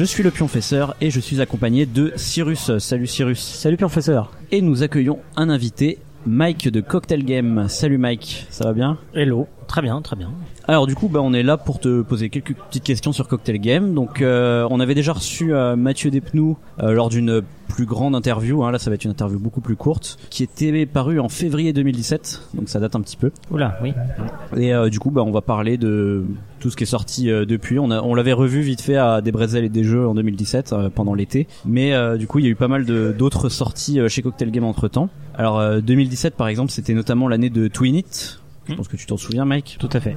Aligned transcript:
Je 0.00 0.06
suis 0.06 0.22
le 0.22 0.30
pionfesseur 0.30 0.96
et 1.02 1.10
je 1.10 1.20
suis 1.20 1.42
accompagné 1.42 1.84
de 1.84 2.14
Cyrus. 2.16 2.78
Salut 2.78 3.06
Cyrus. 3.06 3.38
Salut 3.38 3.76
professeur. 3.76 4.32
Et 4.50 4.62
nous 4.62 4.82
accueillons 4.82 5.18
un 5.36 5.50
invité, 5.50 5.98
Mike 6.26 6.68
de 6.68 6.80
Cocktail 6.80 7.24
Game. 7.24 7.66
Salut 7.68 7.98
Mike, 7.98 8.46
ça 8.50 8.64
va 8.64 8.72
bien? 8.72 8.98
Hello. 9.14 9.46
Très 9.66 9.82
bien, 9.82 10.02
très 10.02 10.16
bien. 10.16 10.32
Alors 10.66 10.86
du 10.86 10.96
coup, 10.96 11.08
bah, 11.08 11.20
on 11.22 11.32
est 11.32 11.44
là 11.44 11.56
pour 11.56 11.78
te 11.78 12.02
poser 12.02 12.28
quelques 12.28 12.54
petites 12.54 12.82
questions 12.82 13.12
sur 13.12 13.28
Cocktail 13.28 13.58
Game. 13.58 13.94
Donc, 13.94 14.20
euh, 14.20 14.66
on 14.68 14.80
avait 14.80 14.96
déjà 14.96 15.12
reçu 15.12 15.54
euh, 15.54 15.76
Mathieu 15.76 16.10
Despnous 16.10 16.58
euh, 16.82 16.90
lors 16.90 17.08
d'une 17.08 17.42
plus 17.68 17.86
grande 17.86 18.16
interview. 18.16 18.64
Hein, 18.64 18.72
là, 18.72 18.78
ça 18.80 18.90
va 18.90 18.94
être 18.94 19.04
une 19.04 19.12
interview 19.12 19.38
beaucoup 19.38 19.60
plus 19.60 19.76
courte, 19.76 20.18
qui 20.28 20.42
était 20.42 20.86
parue 20.86 21.20
en 21.20 21.28
février 21.28 21.72
2017. 21.72 22.48
Donc, 22.54 22.68
ça 22.68 22.80
date 22.80 22.96
un 22.96 23.00
petit 23.00 23.16
peu. 23.16 23.30
Oula, 23.50 23.78
oui. 23.80 23.94
Et 24.56 24.74
euh, 24.74 24.88
du 24.88 24.98
coup, 24.98 25.10
bah, 25.10 25.22
on 25.24 25.30
va 25.30 25.40
parler 25.40 25.78
de 25.78 26.24
tout 26.58 26.70
ce 26.70 26.76
qui 26.76 26.82
est 26.82 26.86
sorti 26.86 27.30
euh, 27.30 27.44
depuis. 27.44 27.78
On, 27.78 27.90
a, 27.90 28.02
on 28.02 28.14
l'avait 28.14 28.32
revu 28.32 28.60
vite 28.60 28.80
fait 28.82 28.96
à 28.96 29.20
des 29.20 29.32
Brésil 29.32 29.64
et 29.64 29.68
des 29.68 29.84
jeux 29.84 30.06
en 30.06 30.14
2017 30.14 30.72
euh, 30.72 30.90
pendant 30.90 31.14
l'été. 31.14 31.46
Mais 31.64 31.94
euh, 31.94 32.16
du 32.16 32.26
coup, 32.26 32.38
il 32.38 32.44
y 32.44 32.48
a 32.48 32.50
eu 32.50 32.56
pas 32.56 32.68
mal 32.68 32.84
de 32.84 33.14
d'autres 33.16 33.48
sorties 33.48 34.00
euh, 34.00 34.08
chez 34.08 34.22
Cocktail 34.22 34.50
Game 34.50 34.64
entre 34.64 34.88
temps. 34.88 35.08
Alors, 35.40 35.58
euh, 35.58 35.80
2017 35.80 36.36
par 36.36 36.48
exemple, 36.48 36.70
c'était 36.70 36.92
notamment 36.92 37.26
l'année 37.26 37.48
de 37.48 37.66
Twin 37.66 37.94
It. 37.94 38.40
Je 38.68 38.74
pense 38.74 38.88
que 38.88 38.98
tu 38.98 39.06
t'en 39.06 39.16
souviens, 39.16 39.46
Mike? 39.46 39.78
Tout 39.80 39.88
à 39.90 39.98
fait. 39.98 40.14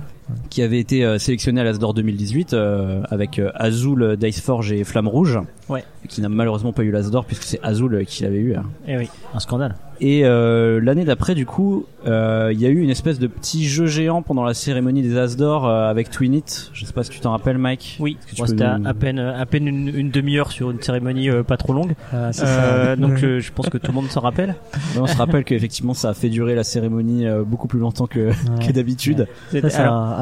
Qui 0.50 0.62
avait 0.62 0.80
été 0.80 1.04
euh, 1.06 1.18
sélectionné 1.18 1.62
à 1.62 1.64
l'Asdor 1.64 1.94
2018 1.94 2.54
euh, 2.54 3.02
avec 3.10 3.40
euh, 3.40 3.52
Azul, 3.56 4.16
Diceforge 4.20 4.72
et 4.72 4.84
Flamme 4.84 5.08
Rouge, 5.08 5.40
Ouais. 5.70 5.84
qui 6.10 6.22
n'a 6.22 6.28
malheureusement 6.30 6.74
pas 6.74 6.84
eu 6.84 6.92
l'Asdor 6.92 7.24
puisque 7.26 7.44
c'est 7.44 7.60
Azul 7.64 8.04
qui 8.06 8.24
l'avait 8.24 8.38
eu. 8.38 8.56
hein. 8.56 8.64
Eh 8.88 8.98
oui, 8.98 9.10
un 9.34 9.40
scandale. 9.40 9.76
Et 10.02 10.26
euh, 10.26 10.82
l'année 10.82 11.06
d'après, 11.06 11.34
du 11.36 11.46
coup, 11.46 11.86
euh, 12.08 12.50
il 12.52 12.60
y 12.60 12.66
a 12.66 12.70
eu 12.70 12.80
une 12.82 12.90
espèce 12.90 13.20
de 13.20 13.28
petit 13.28 13.66
jeu 13.66 13.86
géant 13.86 14.22
pendant 14.22 14.44
la 14.44 14.54
cérémonie 14.54 15.02
des 15.02 15.18
Asdor 15.18 15.66
euh, 15.66 15.90
avec 15.90 16.10
Twin 16.10 16.34
It. 16.34 16.72
Je 16.74 16.84
sais 16.86 16.92
pas 16.92 17.04
si 17.04 17.10
tu 17.12 17.20
t'en 17.22 17.32
rappelles, 17.32 17.58
Mike. 17.58 17.98
Oui, 18.02 18.18
c'était 18.26 18.64
à, 18.64 18.78
nous- 18.80 18.88
à 18.88 18.94
peine, 18.94 19.20
à 19.20 19.46
peine 19.46 19.68
une, 19.68 19.88
une 19.96 20.10
demi-heure 20.10 20.52
sur 20.52 20.72
une 20.72 20.82
cérémonie 20.82 21.30
euh, 21.30 21.44
pas 21.44 21.56
trop 21.56 21.72
longue. 21.72 21.94
Ah, 22.12 22.16
Euh, 22.28 22.32
ça. 22.34 22.96
donc, 22.98 23.24
euh, 23.24 23.40
je 23.40 23.52
pense 23.54 23.70
que 23.70 23.78
tout 23.78 23.92
le 23.92 23.96
monde 23.96 24.10
s'en 24.10 24.20
rappelle. 24.22 24.56
On 25.00 25.08
se 25.08 25.16
rappelle 25.16 25.46
qu'effectivement, 25.46 25.94
ça 25.94 26.10
a 26.10 26.14
fait 26.14 26.30
durer 26.30 26.56
la 26.56 26.64
cérémonie 26.66 27.26
euh, 27.26 27.44
beaucoup 27.46 27.68
plus 27.68 27.80
longtemps 27.80 28.08
que, 28.08 28.32
que 28.66 28.72
d'habitude. 28.74 29.28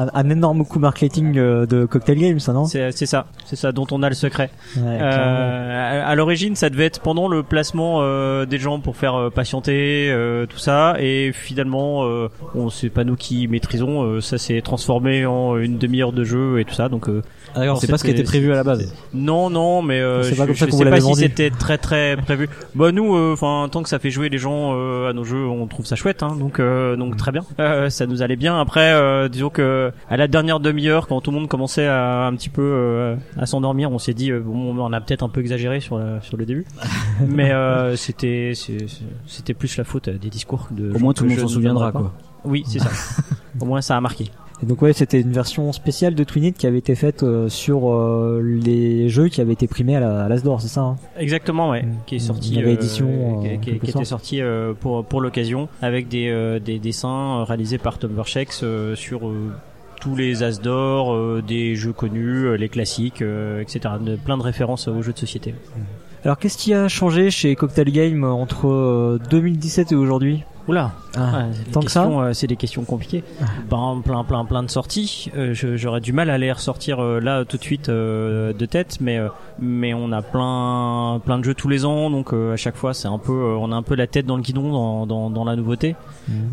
Un, 0.02 0.08
un 0.14 0.30
énorme 0.30 0.64
coup 0.64 0.78
marketing 0.78 1.36
euh, 1.38 1.66
de 1.66 1.84
Cocktail 1.84 2.18
Game, 2.18 2.40
ça, 2.40 2.52
non? 2.52 2.64
C'est 2.64 2.92
ça, 3.06 3.26
c'est 3.44 3.56
ça 3.56 3.72
dont 3.72 3.86
on 3.90 4.02
a 4.02 4.08
le 4.08 4.14
secret. 4.14 4.50
Ouais. 4.76 4.82
Euh, 5.00 6.02
à 6.04 6.08
à 6.08 6.14
l'origine, 6.14 6.56
ça 6.56 6.70
devait 6.70 6.86
être 6.86 7.00
pendant 7.00 7.28
le 7.28 7.42
placement 7.42 7.98
euh, 8.00 8.44
des 8.46 8.58
gens 8.58 8.80
pour 8.80 8.96
faire 8.96 9.14
euh, 9.14 9.30
patienter 9.30 10.08
euh, 10.10 10.46
tout 10.46 10.58
ça, 10.58 10.96
et 10.98 11.32
finalement, 11.32 12.04
euh, 12.06 12.28
on 12.54 12.70
c'est 12.70 12.90
pas 12.90 13.04
nous 13.04 13.16
qui 13.16 13.48
maîtrisons. 13.48 14.02
euh, 14.04 14.20
ça 14.20 14.38
s'est 14.38 14.60
transformé 14.62 15.26
en 15.26 15.56
une 15.58 15.78
demi-heure 15.78 16.12
de 16.12 16.24
jeu 16.24 16.60
et 16.60 16.64
tout 16.64 16.74
ça. 16.74 16.88
Donc 16.88 17.08
euh, 17.08 17.22
Ah, 17.54 17.62
c'est 17.80 17.86
pas 17.90 17.98
ce 17.98 18.04
qui 18.04 18.10
était 18.10 18.22
prévu 18.22 18.52
à 18.52 18.56
la 18.56 18.64
base. 18.64 18.94
non, 19.14 19.50
non, 19.50 19.82
mais 19.82 20.00
euh, 20.00 20.22
je, 20.22 20.34
pas 20.34 20.46
comme 20.46 20.54
je 20.54 20.64
sais 20.64 20.70
pas 20.78 20.84
l'avait 20.84 21.00
si 21.00 21.06
vendu. 21.08 21.20
c'était 21.22 21.50
très 21.50 21.78
très 21.78 22.16
prévu. 22.16 22.48
Bah 22.74 22.92
nous, 22.92 23.16
enfin, 23.32 23.68
tant 23.70 23.82
que 23.82 23.88
ça 23.88 23.98
fait 23.98 24.10
jouer 24.10 24.28
les 24.28 24.38
gens 24.38 24.72
euh, 24.74 25.10
à 25.10 25.12
nos 25.12 25.24
jeux, 25.24 25.44
on 25.46 25.66
trouve 25.66 25.86
ça 25.86 25.96
chouette, 25.96 26.22
hein, 26.22 26.36
donc 26.38 26.60
euh, 26.60 26.96
donc 26.96 27.16
très 27.16 27.32
bien. 27.32 27.42
Euh, 27.60 27.90
ça 27.90 28.06
nous 28.06 28.22
allait 28.22 28.36
bien. 28.36 28.58
Après, 28.60 28.92
euh, 28.92 29.28
disons 29.28 29.50
que 29.50 29.81
à 30.08 30.16
la 30.16 30.28
dernière 30.28 30.60
demi-heure, 30.60 31.06
quand 31.08 31.20
tout 31.20 31.30
le 31.30 31.38
monde 31.38 31.48
commençait 31.48 31.86
à 31.86 32.26
un 32.26 32.34
petit 32.34 32.48
peu 32.48 32.62
euh, 32.62 33.16
à 33.36 33.46
s'endormir, 33.46 33.90
on 33.90 33.98
s'est 33.98 34.14
dit 34.14 34.30
euh, 34.30 34.40
bon, 34.40 34.76
on 34.78 34.92
a 34.92 35.00
peut-être 35.00 35.22
un 35.22 35.28
peu 35.28 35.40
exagéré 35.40 35.80
sur 35.80 35.98
le, 35.98 36.18
sur 36.22 36.36
le 36.36 36.44
début, 36.46 36.64
mais 37.28 37.50
euh, 37.52 37.96
c'était 37.96 38.52
c'était 39.26 39.54
plus 39.54 39.76
la 39.76 39.84
faute 39.84 40.08
des 40.08 40.30
discours 40.30 40.68
de. 40.70 40.90
Au 40.90 40.92
gens 40.94 40.98
moins, 41.00 41.12
tout 41.14 41.24
le 41.24 41.30
monde 41.30 41.38
s'en 41.40 41.48
souviendra, 41.48 41.92
quoi. 41.92 42.12
Oui, 42.44 42.64
c'est 42.66 42.78
ça. 42.80 42.90
Au 43.60 43.64
moins, 43.64 43.80
ça 43.80 43.96
a 43.96 44.00
marqué. 44.00 44.26
Et 44.62 44.66
donc 44.66 44.80
ouais, 44.80 44.92
c'était 44.92 45.20
une 45.20 45.32
version 45.32 45.72
spéciale 45.72 46.14
de 46.14 46.22
Twinit 46.22 46.52
qui 46.52 46.68
avait 46.68 46.78
été 46.78 46.94
faite 46.94 47.24
euh, 47.24 47.48
sur 47.48 47.90
euh, 47.92 48.40
les 48.44 49.08
jeux 49.08 49.26
qui 49.28 49.40
avaient 49.40 49.54
été 49.54 49.66
primés 49.66 49.96
à 49.96 50.00
la- 50.00 50.24
à 50.24 50.28
l'Asdor, 50.28 50.60
c'est 50.60 50.68
ça 50.68 50.82
hein? 50.82 50.96
Exactement, 51.18 51.70
ouais, 51.70 51.82
Mm. 51.82 51.92
qui 52.06 52.14
est 52.14 52.18
sorti, 52.20 52.50
Il 52.50 52.56
y 52.56 52.58
avait 52.60 52.70
euh, 52.70 52.74
édition, 52.74 53.42
euh, 53.44 53.56
qui, 53.56 53.72
qui- 53.72 53.78
qui 53.80 53.90
était 53.90 54.04
sorti 54.04 54.40
euh, 54.40 54.72
pour 54.72 55.04
pour 55.04 55.20
l'occasion, 55.20 55.68
avec 55.82 56.06
des 56.06 56.28
euh, 56.28 56.60
des 56.60 56.78
dessins 56.78 57.40
euh, 57.40 57.42
réalisés 57.44 57.78
par 57.78 57.98
Tom 57.98 58.12
Verchex 58.14 58.60
euh, 58.62 58.94
sur 58.94 59.26
euh, 59.26 59.50
tous 60.02 60.16
les 60.16 60.42
as 60.42 60.60
d'or, 60.60 61.14
euh, 61.14 61.44
des 61.46 61.76
jeux 61.76 61.92
connus, 61.92 62.46
euh, 62.46 62.56
les 62.56 62.68
classiques, 62.68 63.22
euh, 63.22 63.60
etc. 63.60 63.94
Plein 64.24 64.36
de 64.36 64.42
références 64.42 64.88
aux 64.88 65.00
jeux 65.00 65.12
de 65.12 65.18
société. 65.18 65.54
Alors 66.24 66.38
qu'est-ce 66.38 66.58
qui 66.58 66.74
a 66.74 66.88
changé 66.88 67.30
chez 67.30 67.54
Cocktail 67.54 67.92
Game 67.92 68.24
entre 68.24 68.66
euh, 68.66 69.20
2017 69.30 69.92
et 69.92 69.94
aujourd'hui? 69.94 70.42
Oula, 70.68 70.92
Ah, 71.16 71.38
ouais, 71.38 71.44
tant 71.72 71.80
que 71.80 71.90
ça 71.90 72.06
euh, 72.06 72.32
c'est 72.34 72.46
des 72.46 72.54
questions 72.54 72.84
compliquées. 72.84 73.24
Ben, 73.68 74.00
plein, 74.04 74.22
plein, 74.22 74.44
plein 74.44 74.62
de 74.62 74.70
sorties. 74.70 75.28
Euh, 75.36 75.54
J'aurais 75.54 76.00
du 76.00 76.12
mal 76.12 76.30
à 76.30 76.38
les 76.38 76.52
ressortir 76.52 77.00
euh, 77.02 77.18
là 77.18 77.44
tout 77.44 77.56
de 77.56 77.62
suite 77.64 77.88
euh, 77.88 78.52
de 78.52 78.64
tête, 78.66 78.98
mais 79.00 79.18
euh, 79.18 79.28
mais 79.58 79.92
on 79.92 80.12
a 80.12 80.22
plein, 80.22 81.20
plein 81.24 81.38
de 81.40 81.44
jeux 81.44 81.54
tous 81.54 81.68
les 81.68 81.84
ans, 81.84 82.10
donc 82.10 82.32
euh, 82.32 82.52
à 82.52 82.56
chaque 82.56 82.76
fois 82.76 82.94
c'est 82.94 83.08
un 83.08 83.18
peu, 83.18 83.32
on 83.32 83.72
a 83.72 83.74
un 83.74 83.82
peu 83.82 83.96
la 83.96 84.06
tête 84.06 84.24
dans 84.24 84.36
le 84.36 84.42
guidon 84.42 84.70
dans, 84.70 85.06
dans, 85.06 85.30
dans 85.30 85.44
la 85.44 85.56
nouveauté. 85.56 85.96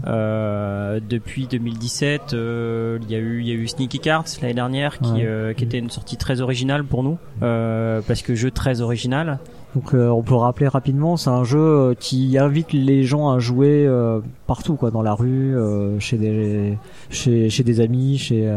Euh, 0.08 1.00
depuis 1.08 1.46
2017, 1.48 2.34
euh, 2.34 2.98
il 3.04 3.12
y 3.12 3.16
a 3.16 3.20
eu, 3.20 3.42
il 3.42 3.48
y 3.48 3.52
a 3.52 3.54
eu 3.56 3.68
Sneaky 3.68 4.00
Cards 4.00 4.26
l'année 4.42 4.54
dernière, 4.56 4.98
qui, 4.98 5.12
Ouais. 5.12 5.24
euh, 5.26 5.54
qui 5.54 5.64
était 5.64 5.78
une 5.80 5.90
sortie 5.92 6.18
très 6.18 6.42
originale 6.42 6.84
pour 6.84 7.04
nous, 7.04 7.18
euh, 7.44 8.02
parce 8.08 8.22
que 8.24 8.34
jeu 8.36 8.50
très 8.52 8.82
original. 8.82 9.40
Donc 9.76 9.94
euh, 9.94 10.08
on 10.08 10.24
peut 10.24 10.36
rappeler 10.36 10.68
rapidement, 10.68 11.16
c'est 11.16 11.30
un 11.30 11.44
jeu 11.44 11.60
euh, 11.60 11.94
qui 11.94 12.38
invite 12.40 12.74
les 12.74 13.04
gens 13.04 13.30
à 13.30 13.38
jouer 13.38 13.86
euh, 13.86 14.20
partout 14.48 14.76
quoi, 14.76 14.90
dans 14.90 15.04
la 15.04 15.14
rue, 15.14 15.56
chez 16.00 16.18
des 16.18 16.78
chez, 17.12 17.50
chez 17.50 17.64
des 17.64 17.80
amis, 17.80 18.18
chez 18.18 18.52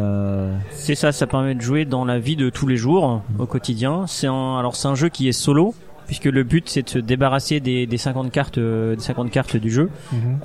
C'est 0.71 0.95
ça, 0.95 1.13
ça 1.13 1.27
permet 1.27 1.55
de 1.55 1.61
jouer 1.61 1.85
dans 1.85 2.05
la 2.05 2.19
vie 2.19 2.37
de 2.37 2.49
tous 2.49 2.67
les 2.67 2.77
jours, 2.77 3.23
au 3.39 3.47
quotidien. 3.47 4.07
C'est 4.07 4.27
un, 4.27 4.59
alors 4.59 4.75
c'est 4.75 4.89
un 4.89 4.95
jeu 4.95 5.11
qui 5.11 5.29
est 5.29 5.33
solo, 5.33 5.75
puisque 6.07 6.25
le 6.27 6.43
but 6.43 6.69
c'est 6.69 6.83
de 6.83 6.89
se 6.89 6.99
débarrasser 6.99 7.61
des, 7.61 7.87
des 7.87 7.97
50 7.97 8.31
cartes, 8.31 8.59
euh, 8.59 8.95
des 8.95 9.03
50 9.03 9.31
cartes 9.31 9.57
du 9.57 9.71
jeu. 9.71 9.91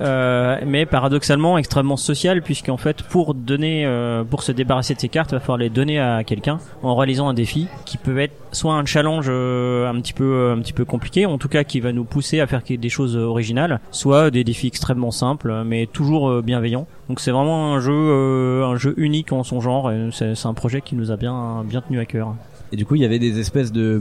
Euh, 0.00 0.58
mais 0.66 0.86
paradoxalement 0.86 1.58
extrêmement 1.58 1.96
social, 1.96 2.42
puisqu'en 2.42 2.76
fait 2.76 3.02
pour 3.02 3.34
donner, 3.34 3.84
euh, 3.86 4.24
pour 4.24 4.42
se 4.42 4.52
débarrasser 4.52 4.94
de 4.94 5.00
ces 5.00 5.08
cartes, 5.08 5.30
il 5.32 5.34
va 5.34 5.40
falloir 5.40 5.58
les 5.58 5.70
donner 5.70 5.98
à 5.98 6.24
quelqu'un 6.24 6.58
en 6.82 6.94
réalisant 6.96 7.28
un 7.28 7.34
défi 7.34 7.68
qui 7.84 7.98
peut 7.98 8.18
être 8.18 8.34
soit 8.52 8.74
un 8.74 8.84
challenge 8.84 9.26
euh, 9.28 9.88
un 9.88 10.00
petit 10.00 10.12
peu, 10.12 10.52
un 10.56 10.60
petit 10.60 10.72
peu 10.72 10.84
compliqué, 10.84 11.26
en 11.26 11.38
tout 11.38 11.48
cas 11.48 11.64
qui 11.64 11.80
va 11.80 11.92
nous 11.92 12.04
pousser 12.04 12.40
à 12.40 12.46
faire 12.46 12.62
des 12.68 12.88
choses 12.88 13.16
originales, 13.16 13.80
soit 13.90 14.30
des 14.30 14.44
défis 14.44 14.68
extrêmement 14.68 15.10
simples, 15.10 15.62
mais 15.64 15.86
toujours 15.86 16.28
euh, 16.28 16.42
bienveillants. 16.42 16.86
Donc 17.08 17.20
c'est 17.20 17.30
vraiment 17.30 17.74
un 17.74 17.80
jeu, 17.80 17.92
euh, 17.92 18.66
un 18.66 18.76
jeu 18.76 18.94
unique 18.96 19.32
en 19.32 19.42
son 19.42 19.60
genre. 19.60 19.90
et 19.90 20.08
C'est 20.12 20.34
c'est 20.34 20.46
un 20.48 20.54
projet 20.54 20.80
qui 20.80 20.94
nous 20.94 21.10
a 21.10 21.16
bien, 21.16 21.64
bien 21.64 21.80
tenu 21.80 21.98
à 21.98 22.04
cœur. 22.04 22.34
Et 22.72 22.76
du 22.76 22.84
coup, 22.84 22.94
il 22.96 23.00
y 23.02 23.04
avait 23.04 23.18
des 23.18 23.38
espèces 23.40 23.72
de, 23.72 24.00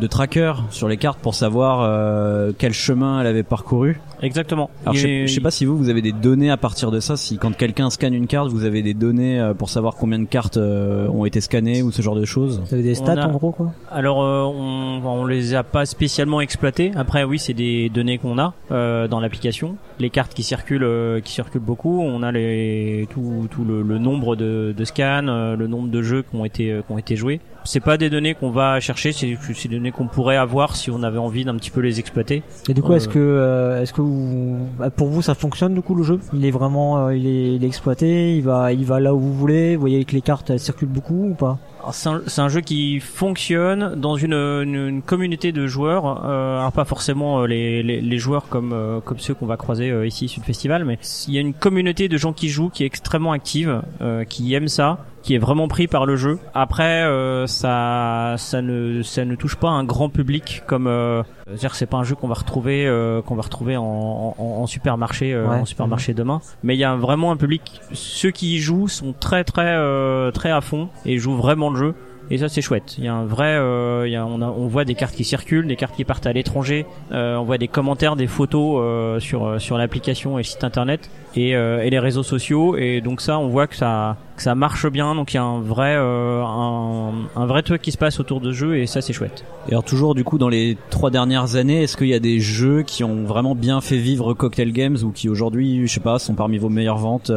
de 0.00 0.06
trackers 0.06 0.64
sur 0.70 0.88
les 0.88 0.96
cartes 0.96 1.18
pour 1.20 1.34
savoir 1.34 1.80
euh, 1.82 2.52
quel 2.56 2.72
chemin 2.72 3.20
elle 3.20 3.26
avait 3.26 3.42
parcouru. 3.42 4.00
Exactement. 4.22 4.70
Alors, 4.84 4.94
je 4.94 5.00
sais, 5.02 5.26
je 5.26 5.34
sais 5.34 5.40
pas 5.40 5.50
si 5.50 5.64
vous, 5.64 5.76
vous 5.76 5.88
avez 5.88 6.00
des 6.00 6.12
données 6.12 6.50
à 6.50 6.56
partir 6.56 6.90
de 6.90 7.00
ça. 7.00 7.16
Si 7.16 7.38
quand 7.38 7.54
quelqu'un 7.56 7.90
scanne 7.90 8.14
une 8.14 8.26
carte, 8.26 8.50
vous 8.50 8.64
avez 8.64 8.82
des 8.82 8.94
données 8.94 9.40
euh, 9.40 9.52
pour 9.54 9.68
savoir 9.68 9.96
combien 9.96 10.18
de 10.18 10.24
cartes 10.26 10.56
euh, 10.56 11.08
ont 11.08 11.24
été 11.24 11.40
scannées 11.40 11.82
ou 11.82 11.90
ce 11.90 12.02
genre 12.02 12.14
de 12.14 12.24
choses. 12.24 12.62
vous 12.64 12.74
avez 12.74 12.82
des 12.84 12.94
stats 12.94 13.20
a- 13.20 13.28
en 13.28 13.32
gros 13.32 13.50
quoi? 13.50 13.72
Alors 13.90 14.22
euh, 14.22 14.42
on, 14.44 15.00
on 15.04 15.26
les 15.26 15.54
a 15.54 15.62
pas 15.64 15.84
spécialement 15.84 16.40
exploitées. 16.40 16.92
Après 16.94 17.24
oui 17.24 17.38
c'est 17.38 17.52
des 17.54 17.88
données 17.88 18.18
qu'on 18.18 18.38
a 18.38 18.54
euh, 18.70 19.08
dans 19.08 19.20
l'application. 19.20 19.76
Les 20.00 20.10
cartes 20.10 20.34
qui 20.34 20.42
circulent 20.42 20.82
euh, 20.82 21.20
qui 21.20 21.32
circulent 21.32 21.60
beaucoup. 21.62 22.00
On 22.00 22.22
a 22.24 22.32
les 22.32 23.06
tout, 23.10 23.46
tout 23.50 23.64
le, 23.64 23.82
le 23.82 23.98
nombre 23.98 24.34
de, 24.34 24.74
de 24.76 24.84
scans, 24.84 25.28
euh, 25.28 25.54
le 25.54 25.68
nombre 25.68 25.88
de 25.88 26.02
jeux 26.02 26.22
qui 26.22 26.34
ont 26.34 26.44
été 26.44 26.72
euh, 26.72 26.82
qui 26.82 26.92
ont 26.92 26.98
été 26.98 27.14
joués. 27.14 27.40
C'est 27.62 27.80
pas 27.80 27.96
des 27.96 28.10
données 28.10 28.34
qu'on 28.34 28.50
va 28.50 28.80
chercher, 28.80 29.12
c'est 29.12 29.28
des 29.68 29.76
données 29.76 29.92
qu'on 29.92 30.06
pourrait 30.08 30.36
avoir 30.36 30.74
si 30.76 30.90
on 30.90 31.02
avait 31.02 31.18
envie 31.18 31.44
d'un 31.44 31.54
petit 31.54 31.70
peu 31.70 31.80
les 31.80 32.00
exploiter. 32.00 32.42
Et 32.68 32.74
du 32.74 32.82
coup, 32.82 32.92
Euh, 32.92 32.96
est-ce 32.96 33.08
que, 33.08 33.18
euh, 33.18 33.82
est-ce 33.82 33.92
que 33.92 34.02
vous, 34.02 34.58
bah, 34.78 34.90
pour 34.90 35.08
vous, 35.08 35.22
ça 35.22 35.34
fonctionne 35.34 35.74
du 35.74 35.80
coup 35.80 35.94
le 35.94 36.02
jeu? 36.02 36.18
Il 36.32 36.44
est 36.44 36.50
vraiment, 36.50 37.08
il 37.10 37.26
est, 37.26 37.54
il 37.54 37.64
est 37.64 37.66
exploité, 37.66 38.36
il 38.36 38.42
va, 38.42 38.72
il 38.72 38.84
va 38.84 39.00
là 39.00 39.14
où 39.14 39.20
vous 39.20 39.32
voulez. 39.32 39.76
Vous 39.76 39.80
voyez 39.80 40.04
que 40.04 40.12
les 40.12 40.20
cartes 40.20 40.50
elles 40.50 40.60
circulent 40.60 40.88
beaucoup 40.88 41.30
ou 41.30 41.34
pas? 41.34 41.58
C'est 41.92 42.40
un, 42.40 42.48
jeu 42.48 42.60
qui 42.60 43.00
fonctionne 43.00 43.94
dans 43.96 44.16
une, 44.16 45.02
communauté 45.04 45.52
de 45.52 45.66
joueurs. 45.66 46.24
Euh, 46.24 46.58
alors 46.58 46.72
pas 46.72 46.84
forcément 46.84 47.42
euh, 47.42 47.46
les, 47.46 48.18
joueurs 48.18 48.48
comme 48.48 48.72
euh, 48.72 49.00
comme 49.00 49.18
ceux 49.18 49.34
qu'on 49.34 49.46
va 49.46 49.56
croiser 49.56 49.90
euh, 49.90 50.06
ici 50.06 50.28
sur 50.28 50.40
le 50.40 50.46
festival, 50.46 50.84
mais 50.84 50.98
il 51.28 51.34
y 51.34 51.38
a 51.38 51.40
une 51.40 51.54
communauté 51.54 52.08
de 52.08 52.16
gens 52.16 52.32
qui 52.32 52.48
jouent 52.48 52.70
qui 52.70 52.82
est 52.82 52.86
extrêmement 52.86 53.32
active, 53.32 53.82
qui 54.28 54.54
aiment 54.54 54.68
ça, 54.68 54.98
qui 55.24 55.34
est 55.34 55.38
vraiment 55.38 55.66
pris 55.68 55.88
par 55.88 56.04
le 56.06 56.14
jeu. 56.16 56.38
Après, 56.54 57.02
euh, 57.02 57.46
ça, 57.46 58.34
ça 58.36 58.60
ne, 58.62 59.02
ça 59.02 59.24
ne 59.24 59.34
touche 59.34 59.56
pas 59.56 59.70
un 59.70 59.82
grand 59.82 60.10
public 60.10 60.62
comme, 60.66 60.86
euh, 60.86 61.22
dire 61.58 61.74
c'est 61.74 61.86
pas 61.86 61.96
un 61.96 62.04
jeu 62.04 62.14
qu'on 62.14 62.28
va 62.28 62.34
retrouver, 62.34 62.86
euh, 62.86 63.22
qu'on 63.22 63.34
va 63.34 63.42
retrouver 63.42 63.76
en, 63.76 63.82
en, 63.82 64.34
en 64.38 64.66
supermarché, 64.66 65.32
euh, 65.32 65.48
Ouais. 65.48 65.56
en 65.56 65.64
supermarché 65.64 66.12
demain. 66.14 66.40
Mais 66.62 66.76
il 66.76 66.78
y 66.78 66.84
a 66.84 66.94
vraiment 66.94 67.32
un 67.32 67.36
public. 67.36 67.80
Ceux 67.92 68.30
qui 68.30 68.54
y 68.54 68.58
jouent 68.58 68.86
sont 68.88 69.14
très, 69.18 69.44
très, 69.44 69.74
euh, 69.74 70.30
très 70.30 70.50
à 70.50 70.60
fond 70.60 70.90
et 71.06 71.18
jouent 71.18 71.36
vraiment 71.36 71.70
le 71.70 71.76
jeu. 71.78 71.94
Et 72.30 72.38
ça 72.38 72.48
c'est 72.48 72.62
chouette. 72.62 72.96
Il 72.98 73.04
y 73.04 73.08
a 73.08 73.14
un 73.14 73.26
vrai, 73.26 73.54
euh, 73.54 74.04
il 74.06 74.12
y 74.12 74.16
a, 74.16 74.24
on, 74.24 74.40
a, 74.40 74.46
on 74.46 74.66
voit 74.66 74.84
des 74.84 74.94
cartes 74.94 75.14
qui 75.14 75.24
circulent, 75.24 75.66
des 75.66 75.76
cartes 75.76 75.94
qui 75.94 76.04
partent 76.04 76.26
à 76.26 76.32
l'étranger. 76.32 76.86
Euh, 77.12 77.36
on 77.36 77.44
voit 77.44 77.58
des 77.58 77.68
commentaires, 77.68 78.16
des 78.16 78.26
photos 78.26 78.78
euh, 78.80 79.20
sur 79.20 79.46
euh, 79.46 79.58
sur 79.58 79.76
l'application 79.76 80.38
et 80.38 80.40
le 80.40 80.44
site 80.44 80.64
internet 80.64 81.10
et, 81.36 81.54
euh, 81.54 81.82
et 81.82 81.90
les 81.90 81.98
réseaux 81.98 82.22
sociaux. 82.22 82.76
Et 82.76 83.00
donc 83.02 83.20
ça, 83.20 83.38
on 83.38 83.48
voit 83.48 83.66
que 83.66 83.76
ça 83.76 84.16
que 84.36 84.42
ça 84.42 84.54
marche 84.54 84.86
bien. 84.90 85.14
Donc 85.14 85.34
il 85.34 85.36
y 85.36 85.40
a 85.40 85.44
un 85.44 85.60
vrai 85.60 85.94
euh, 85.96 86.42
un, 86.42 87.12
un 87.36 87.46
vrai 87.46 87.62
truc 87.62 87.82
qui 87.82 87.92
se 87.92 87.98
passe 87.98 88.18
autour 88.20 88.40
de 88.40 88.52
ce 88.52 88.56
jeu 88.56 88.78
et 88.78 88.86
ça 88.86 89.02
c'est 89.02 89.12
chouette. 89.12 89.44
Et 89.68 89.72
alors 89.72 89.84
toujours 89.84 90.14
du 90.14 90.24
coup 90.24 90.38
dans 90.38 90.48
les 90.48 90.78
trois 90.90 91.10
dernières 91.10 91.56
années, 91.56 91.82
est-ce 91.82 91.96
qu'il 91.96 92.08
y 92.08 92.14
a 92.14 92.20
des 92.20 92.40
jeux 92.40 92.82
qui 92.82 93.04
ont 93.04 93.24
vraiment 93.24 93.54
bien 93.54 93.80
fait 93.82 93.98
vivre 93.98 94.32
Cocktail 94.32 94.72
Games 94.72 94.96
ou 95.02 95.10
qui 95.10 95.28
aujourd'hui, 95.28 95.86
je 95.86 95.92
sais 95.92 96.00
pas, 96.00 96.18
sont 96.18 96.34
parmi 96.34 96.56
vos 96.58 96.70
meilleures 96.70 96.98
ventes 96.98 97.30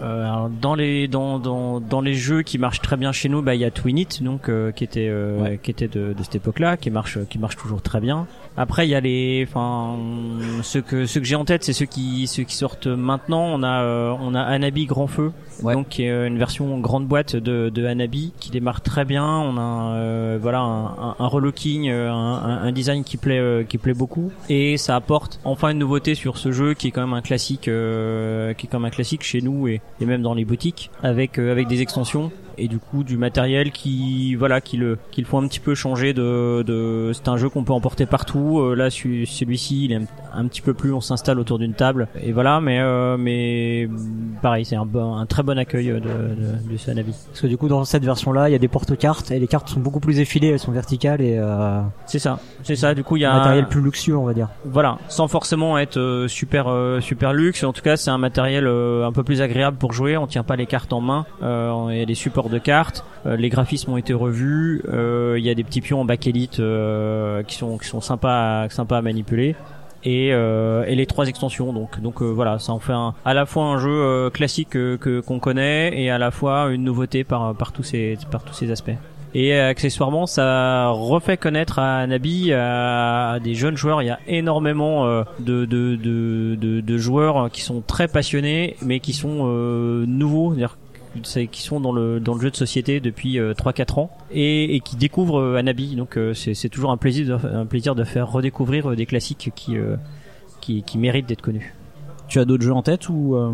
euh, 0.00 0.24
alors, 0.24 0.48
dans 0.50 0.74
les 0.74 1.08
dans, 1.08 1.38
dans 1.38 1.80
dans 1.80 2.00
les 2.00 2.14
jeux 2.14 2.42
qui 2.42 2.58
marchent 2.58 2.80
très 2.80 2.96
bien 2.96 3.12
chez 3.12 3.28
nous, 3.28 3.42
bah 3.42 3.54
il 3.54 3.60
y 3.60 3.64
a 3.64 3.70
Twinit 3.70 4.08
donc 4.22 4.48
euh, 4.48 4.72
qui 4.72 4.84
était 4.84 5.08
euh, 5.08 5.40
Ouais. 5.42 5.60
qui 5.62 5.70
était 5.70 5.88
de, 5.88 6.12
de 6.12 6.22
cette 6.22 6.36
époque-là, 6.36 6.76
qui 6.76 6.90
marche 6.90 7.18
qui 7.28 7.38
marche 7.38 7.56
toujours 7.56 7.82
très 7.82 8.00
bien. 8.00 8.26
Après 8.56 8.86
il 8.86 8.90
y 8.90 8.94
a 8.94 9.00
les 9.00 9.46
enfin 9.48 9.96
ceux 10.62 10.80
que 10.82 11.06
ceux 11.06 11.20
que 11.20 11.26
j'ai 11.26 11.36
en 11.36 11.44
tête, 11.44 11.64
c'est 11.64 11.72
ceux 11.72 11.84
qui 11.86 12.26
ceux 12.26 12.42
qui 12.44 12.54
sortent 12.54 12.86
maintenant. 12.86 13.42
On 13.52 13.62
a 13.62 13.82
euh, 13.82 14.14
on 14.20 14.34
a 14.34 14.40
Anabi 14.42 14.86
Grand 14.86 15.06
Feu, 15.06 15.32
Ouais. 15.62 15.74
donc 15.74 15.88
qui 15.88 16.04
est 16.04 16.10
euh, 16.10 16.26
une 16.26 16.38
version 16.38 16.78
grande 16.78 17.06
boîte 17.06 17.36
de 17.36 17.68
de 17.68 17.84
Anabi 17.86 18.32
qui 18.40 18.50
démarre 18.50 18.80
très 18.80 19.04
bien. 19.04 19.24
On 19.26 19.56
a 19.58 19.94
euh, 19.96 20.38
voilà 20.40 20.60
un, 20.60 20.84
un, 20.86 21.16
un 21.18 21.26
relooking, 21.26 21.90
un, 21.90 22.12
un- 22.62 22.72
design 22.72 23.04
qui 23.04 23.16
plaît 23.16 23.64
qui 23.68 23.78
plaît 23.78 23.94
beaucoup 23.94 24.30
et 24.48 24.76
ça 24.76 24.96
apporte 24.96 25.40
enfin 25.44 25.70
une 25.70 25.78
nouveauté 25.78 26.14
sur 26.14 26.36
ce 26.36 26.52
jeu 26.52 26.74
qui 26.74 26.88
est 26.88 26.90
quand 26.90 27.00
même 27.00 27.14
un 27.14 27.22
classique 27.22 27.68
euh, 27.68 28.52
qui 28.54 28.66
est 28.66 28.68
quand 28.70 28.78
même 28.80 28.86
un 28.86 28.90
classique 28.90 29.22
chez 29.22 29.40
nous 29.40 29.68
et, 29.68 29.80
et 30.00 30.06
même 30.06 30.22
dans 30.22 30.34
les 30.34 30.44
boutiques 30.44 30.90
avec 31.02 31.38
euh, 31.38 31.52
avec 31.52 31.68
des 31.68 31.82
extensions 31.82 32.30
et 32.58 32.68
du 32.68 32.78
coup 32.78 33.04
du 33.04 33.16
matériel 33.16 33.70
qui 33.70 34.34
voilà 34.34 34.60
qui 34.60 34.76
le 34.76 34.98
qui 35.10 35.20
le 35.20 35.26
font 35.26 35.42
un 35.42 35.46
petit 35.48 35.60
peu 35.60 35.74
changer 35.74 36.12
de, 36.14 36.62
de 36.66 37.10
c'est 37.12 37.28
un 37.28 37.36
jeu 37.36 37.48
qu'on 37.48 37.64
peut 37.64 37.72
emporter 37.72 38.06
partout 38.06 38.60
Euh, 38.60 38.74
là 38.74 38.90
celui- 38.90 39.26
celui-ci 39.26 39.84
il 39.86 39.92
est 39.92 39.96
un, 39.96 40.04
un 40.34 40.46
petit 40.46 40.60
peu 40.62 40.74
plus 40.74 40.92
on 40.92 41.00
s'installe 41.00 41.38
autour 41.38 41.58
d'une 41.58 41.74
table 41.74 42.08
et 42.22 42.32
voilà 42.32 42.60
mais 42.60 42.80
euh, 42.80 43.16
mais 43.18 43.88
pareil 44.42 44.64
c'est 44.64 44.76
un 44.76 44.86
bon 44.86 45.14
un 45.16 45.26
très 45.26 45.42
bon 45.42 45.58
accueil 45.58 45.86
de 45.88 45.94
de, 45.98 46.00
de 46.00 46.90
Hanabi. 46.90 47.12
Parce 47.28 47.40
que 47.40 47.46
du 47.46 47.56
coup, 47.56 47.68
dans 47.68 47.84
cette 47.84 48.04
version-là, 48.04 48.48
il 48.48 48.52
y 48.52 48.54
a 48.54 48.58
des 48.58 48.68
porte-cartes 48.68 49.30
et 49.30 49.38
les 49.38 49.46
cartes 49.46 49.68
sont 49.68 49.80
beaucoup 49.80 50.00
plus 50.00 50.20
effilées, 50.20 50.48
elles 50.48 50.58
sont 50.58 50.72
verticales 50.72 51.20
et 51.20 51.36
euh, 51.38 51.80
c'est 52.06 52.18
ça 52.18 52.38
c'est 52.62 52.76
ça 52.76 52.94
du 52.94 53.02
coup 53.04 53.16
il 53.16 53.20
y 53.20 53.24
a 53.24 53.32
un 53.32 53.38
matériel 53.38 53.66
plus 53.68 53.80
luxueux, 53.80 54.16
on 54.16 54.24
va 54.24 54.34
dire. 54.34 54.48
voilà, 54.64 54.98
sans 55.08 55.28
forcément 55.28 55.78
être 55.78 55.96
euh, 55.98 56.28
super 56.28 56.66
euh, 56.68 57.00
super 57.00 57.32
luxe. 57.32 57.64
En 57.64 57.72
tout 57.72 57.82
cas, 57.82 57.96
c'est 57.96 58.10
un 58.10 58.18
matériel 58.18 58.66
euh, 58.66 59.06
un 59.06 59.12
peu 59.12 59.22
plus 59.24 59.40
agréable 59.42 59.76
pour 59.78 59.92
jouer. 59.92 60.16
On 60.16 60.26
tient 60.26 60.42
pas 60.44 60.56
les 60.56 60.66
cartes 60.66 60.92
en 60.92 61.00
main. 61.00 61.26
Euh, 61.42 61.88
il 61.90 61.98
y 61.98 62.02
a 62.02 62.06
des 62.06 62.14
supports 62.14 62.45
de 62.48 62.58
cartes. 62.58 63.04
Euh, 63.26 63.36
les 63.36 63.48
graphismes 63.48 63.92
ont 63.92 63.96
été 63.96 64.12
revus. 64.14 64.82
Euh, 64.88 65.36
Il 65.38 65.44
y 65.44 65.50
a 65.50 65.54
des 65.54 65.64
petits 65.64 65.80
pions 65.80 66.00
en 66.00 66.04
bakélite 66.04 66.60
euh, 66.60 67.42
qui 67.42 67.56
sont 67.56 67.78
qui 67.78 67.86
sont 67.88 68.00
sympas 68.00 68.68
sympas 68.68 68.98
à 68.98 69.02
manipuler. 69.02 69.54
Et, 70.04 70.28
et 70.28 70.94
les 70.94 71.06
trois 71.06 71.26
extensions 71.26 71.72
donc 71.72 72.00
donc 72.00 72.22
voilà 72.22 72.60
ça 72.60 72.72
en 72.72 72.78
fait 72.78 72.92
à 73.24 73.34
la 73.34 73.44
fois 73.44 73.64
un 73.64 73.78
jeu 73.78 74.30
classique 74.30 74.68
que 74.70 75.18
qu'on 75.20 75.40
connaît 75.40 76.00
et 76.00 76.10
à 76.10 76.18
la 76.18 76.30
fois 76.30 76.68
une 76.70 76.84
nouveauté 76.84 77.24
par 77.24 77.56
par 77.56 77.72
tous 77.72 77.82
ces 77.82 78.16
par 78.30 78.44
tous 78.44 78.54
ces 78.54 78.70
aspects 78.70 78.92
et 79.34 79.52
accessoirement, 79.58 80.26
ça 80.26 80.88
refait 80.90 81.36
connaître 81.36 81.78
à 81.78 82.06
Nabi 82.06 82.52
à, 82.54 83.38
des 83.42 83.54
jeunes 83.54 83.76
joueurs. 83.76 84.00
Il 84.00 84.06
y 84.06 84.10
a 84.10 84.18
énormément 84.28 85.04
de, 85.06 85.24
de, 85.66 85.66
de, 85.66 86.54
de, 86.54 86.80
de 86.80 86.98
joueurs 86.98 87.50
qui 87.50 87.60
sont 87.60 87.82
très 87.86 88.08
passionnés, 88.08 88.76
mais 88.80 88.98
qui 89.00 89.12
sont 89.12 89.44
nouveaux, 90.06 90.50
c'est-à-dire 90.52 90.78
c'est- 90.85 90.85
qui 91.22 91.62
sont 91.62 91.80
dans 91.80 91.92
le 91.92 92.20
dans 92.20 92.34
le 92.34 92.40
jeu 92.40 92.50
de 92.50 92.56
société 92.56 93.00
depuis 93.00 93.38
euh, 93.38 93.54
3-4 93.54 94.00
ans 94.00 94.10
et, 94.30 94.80
qui 94.84 94.96
découvrent 94.96 95.40
euh, 95.40 95.56
Anabi. 95.56 95.96
Donc 95.96 96.16
euh, 96.16 96.34
c'est 96.34 96.68
toujours 96.68 96.90
un 96.90 96.96
plaisir 96.96 97.38
de, 97.38 97.46
un 97.46 97.66
plaisir 97.66 97.94
de 97.94 98.04
faire 98.04 98.30
redécouvrir 98.30 98.90
euh, 98.90 98.96
des 98.96 99.06
classiques 99.06 99.52
qui 99.54 99.76
euh, 99.76 99.96
qui, 100.60 100.82
qui 100.82 100.98
méritent 100.98 101.26
d'être 101.26 101.42
connus. 101.42 101.74
Tu 102.28 102.40
as 102.40 102.44
d'autres 102.44 102.64
jeux 102.64 102.72
en 102.72 102.82
tête 102.82 103.08
ou 103.08 103.36
euh, 103.36 103.52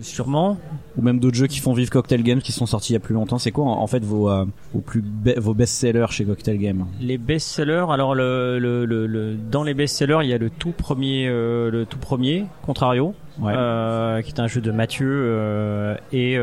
Sûrement. 0.00 0.56
ou 0.96 1.02
même 1.02 1.20
d'autres 1.20 1.36
jeux 1.36 1.46
qui 1.46 1.58
font 1.60 1.72
vivre 1.74 1.90
Cocktail 1.90 2.22
Games 2.22 2.40
qui 2.40 2.52
sont 2.52 2.66
sortis 2.66 2.92
il 2.92 2.94
y 2.94 2.96
a 2.96 3.00
plus 3.00 3.14
longtemps 3.14 3.38
C'est 3.38 3.50
quoi 3.52 3.64
en 3.66 3.86
fait 3.86 4.02
vos 4.04 4.30
euh, 4.30 4.44
vos 4.72 4.80
plus 4.80 5.02
be- 5.02 5.38
vos 5.38 5.54
best-sellers 5.54 6.06
chez 6.10 6.24
Cocktail 6.24 6.58
Games 6.58 6.86
Les 7.00 7.18
best-sellers, 7.18 7.86
alors 7.90 8.14
le, 8.14 8.58
le, 8.58 8.84
le, 8.86 9.06
le- 9.06 9.34
dans 9.50 9.62
les 9.64 9.74
best-sellers, 9.74 10.20
il 10.22 10.28
y 10.30 10.32
a 10.34 10.38
le 10.38 10.50
tout 10.50 10.72
premier, 10.72 11.26
euh, 11.28 11.70
le 11.70 11.84
tout 11.86 11.98
premier, 11.98 12.46
Contrario, 12.62 13.14
Ouais. 13.40 13.54
euh, 13.56 14.20
qui 14.20 14.30
est 14.30 14.40
un 14.40 14.46
jeu 14.46 14.60
de 14.60 14.70
Mathieu 14.70 15.96
et 16.12 16.38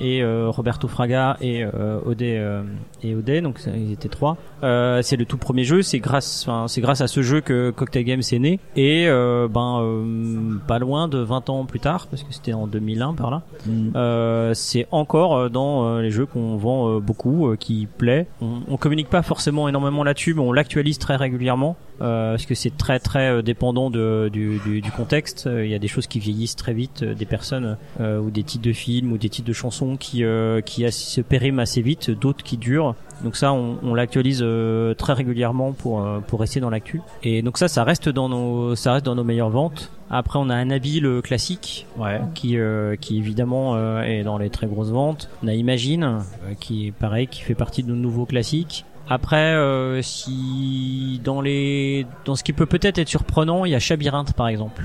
et 0.00 0.22
Roberto 0.48 0.86
Fraga 0.86 1.38
et 1.40 1.64
Odé 2.04 2.60
et 3.02 3.14
Odé, 3.14 3.40
donc 3.40 3.58
ils 3.74 3.92
étaient 3.92 4.10
trois. 4.10 4.36
C'est 4.60 5.16
le 5.16 5.24
tout 5.24 5.38
premier 5.38 5.64
jeu, 5.64 5.80
c'est 5.80 5.98
grâce, 5.98 6.46
c'est 6.66 6.82
grâce 6.82 7.00
à 7.00 7.06
ce 7.08 7.22
jeu 7.22 7.40
que 7.40 7.70
Cocktail 7.70 8.04
Games 8.04 8.20
est 8.30 8.38
né 8.38 8.60
et 8.76 9.06
ben 9.50 10.58
pas 10.68 10.78
loin 10.78 11.08
de 11.08 11.18
20 11.18 11.48
ans 11.48 11.64
plus 11.64 11.80
tard, 11.80 12.06
parce 12.06 12.22
que 12.22 12.34
c'était 12.34 12.52
en 12.52 12.66
2001 12.86 13.14
par 13.14 13.30
là. 13.30 13.42
Mm. 13.66 13.90
Euh, 13.96 14.54
c'est 14.54 14.86
encore 14.90 15.36
euh, 15.36 15.48
dans 15.48 15.86
euh, 15.86 16.02
les 16.02 16.10
jeux 16.10 16.26
qu'on 16.26 16.56
vend 16.56 17.00
beaucoup, 17.00 17.54
qui 17.58 17.86
plaît. 17.86 18.26
On, 18.40 18.60
on 18.68 18.76
communique 18.76 19.08
pas 19.08 19.22
forcément 19.22 19.68
énormément 19.68 20.04
là-dessus, 20.04 20.34
mais 20.34 20.40
on 20.40 20.52
l'actualise 20.52 20.98
très 20.98 21.16
régulièrement 21.16 21.76
parce 21.98 22.44
que 22.44 22.54
c'est 22.54 22.76
très 22.76 22.98
très 22.98 23.42
dépendant 23.42 23.88
de, 23.88 24.28
du, 24.30 24.60
du, 24.66 24.82
du 24.82 24.90
contexte. 24.90 25.48
Il 25.50 25.68
y 25.68 25.74
a 25.74 25.78
des 25.78 25.88
choses 25.88 26.06
qui 26.06 26.18
vieillissent 26.18 26.56
très 26.56 26.74
vite, 26.74 27.02
des 27.02 27.24
personnes 27.24 27.78
ou 28.00 28.30
des 28.30 28.42
titres 28.42 28.64
de 28.64 28.72
films 28.74 29.12
ou 29.12 29.18
des 29.18 29.30
titres 29.30 29.48
de 29.48 29.54
chansons 29.54 29.96
qui 29.96 30.22
qui 30.66 30.92
se 30.92 31.20
périment 31.22 31.60
assez 31.60 31.80
vite, 31.80 32.10
d'autres 32.10 32.44
qui 32.44 32.58
durent. 32.58 32.94
Donc 33.24 33.36
ça, 33.36 33.52
on, 33.54 33.78
on 33.82 33.94
l'actualise 33.94 34.44
très 34.98 35.14
régulièrement 35.14 35.72
pour 35.72 36.06
pour 36.26 36.40
rester 36.40 36.60
dans 36.60 36.70
l'actu. 36.70 37.00
Et 37.22 37.40
donc 37.40 37.56
ça, 37.56 37.68
ça 37.68 37.82
reste 37.82 38.10
dans 38.10 38.28
nos 38.28 38.76
ça 38.76 38.92
reste 38.92 39.06
dans 39.06 39.14
nos 39.14 39.24
meilleures 39.24 39.50
ventes. 39.50 39.90
Après, 40.10 40.38
on 40.38 40.48
a 40.50 40.56
Anabi 40.56 41.00
le 41.00 41.20
classique, 41.20 41.86
Ouais. 41.98 42.20
qui 42.34 42.58
euh, 42.58 42.96
qui 42.96 43.18
évidemment 43.18 43.74
euh, 43.74 44.02
est 44.02 44.22
dans 44.22 44.38
les 44.38 44.50
très 44.50 44.66
grosses 44.66 44.90
ventes. 44.90 45.28
On 45.42 45.48
a 45.48 45.54
Imagine 45.54 46.04
euh, 46.04 46.54
qui 46.60 46.88
est 46.88 46.92
pareil, 46.92 47.26
qui 47.26 47.42
fait 47.42 47.54
partie 47.54 47.82
de 47.82 47.88
nos 47.88 47.96
nouveaux 47.96 48.26
classiques. 48.26 48.84
Après, 49.08 49.54
si 50.02 51.20
dans 51.22 51.40
les 51.40 52.06
dans 52.24 52.34
ce 52.34 52.42
qui 52.42 52.52
peut 52.52 52.66
peut-être 52.66 52.98
être 52.98 53.08
surprenant, 53.08 53.64
il 53.64 53.70
y 53.70 53.74
a 53.74 53.78
Chabyrinthe 53.78 54.32
par 54.32 54.48
exemple. 54.48 54.82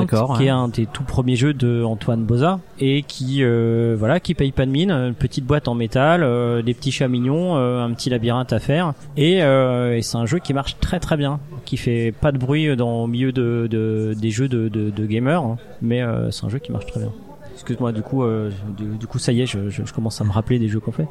D'accord, 0.00 0.38
qui 0.38 0.46
est 0.46 0.50
un 0.50 0.68
des 0.68 0.86
tout 0.86 1.02
premiers 1.02 1.36
jeux 1.36 1.52
de 1.52 1.82
Antoine 1.82 2.24
Boza 2.24 2.60
et 2.78 3.02
qui 3.02 3.42
euh, 3.42 3.96
voilà 3.98 4.20
qui 4.20 4.34
paye 4.34 4.52
pas 4.52 4.64
de 4.64 4.70
mine, 4.70 4.90
une 4.90 5.14
petite 5.14 5.44
boîte 5.44 5.68
en 5.68 5.74
métal, 5.74 6.22
euh, 6.22 6.62
des 6.62 6.72
petits 6.74 6.92
chats 6.92 7.08
mignons, 7.08 7.56
euh, 7.56 7.84
un 7.84 7.92
petit 7.92 8.10
labyrinthe 8.10 8.52
à 8.52 8.58
faire. 8.60 8.94
Et, 9.16 9.42
euh, 9.42 9.96
et 9.96 10.02
c'est 10.02 10.16
un 10.16 10.26
jeu 10.26 10.38
qui 10.38 10.54
marche 10.54 10.76
très 10.80 11.00
très 11.00 11.16
bien, 11.16 11.40
qui 11.64 11.76
fait 11.76 12.12
pas 12.12 12.32
de 12.32 12.38
bruit 12.38 12.76
dans 12.76 13.02
au 13.02 13.06
milieu 13.06 13.32
de, 13.32 13.66
de 13.70 14.14
des 14.18 14.30
jeux 14.30 14.48
de, 14.48 14.68
de, 14.68 14.90
de 14.90 15.06
gamers, 15.06 15.42
hein, 15.42 15.58
mais 15.82 16.02
euh, 16.02 16.30
c'est 16.30 16.46
un 16.46 16.48
jeu 16.48 16.58
qui 16.58 16.72
marche 16.72 16.86
très 16.86 17.00
bien. 17.00 17.12
Excuse-moi, 17.60 17.92
du 17.92 18.00
coup, 18.00 18.24
euh, 18.24 18.50
du, 18.78 19.06
coup, 19.06 19.18
ça 19.18 19.32
y 19.32 19.42
est, 19.42 19.46
je, 19.46 19.68
je, 19.68 19.84
je 19.84 19.92
commence 19.92 20.18
à 20.22 20.24
me 20.24 20.32
rappeler 20.32 20.58
des 20.58 20.68
jeux 20.68 20.80
qu'on 20.80 20.92
fait. 20.92 21.06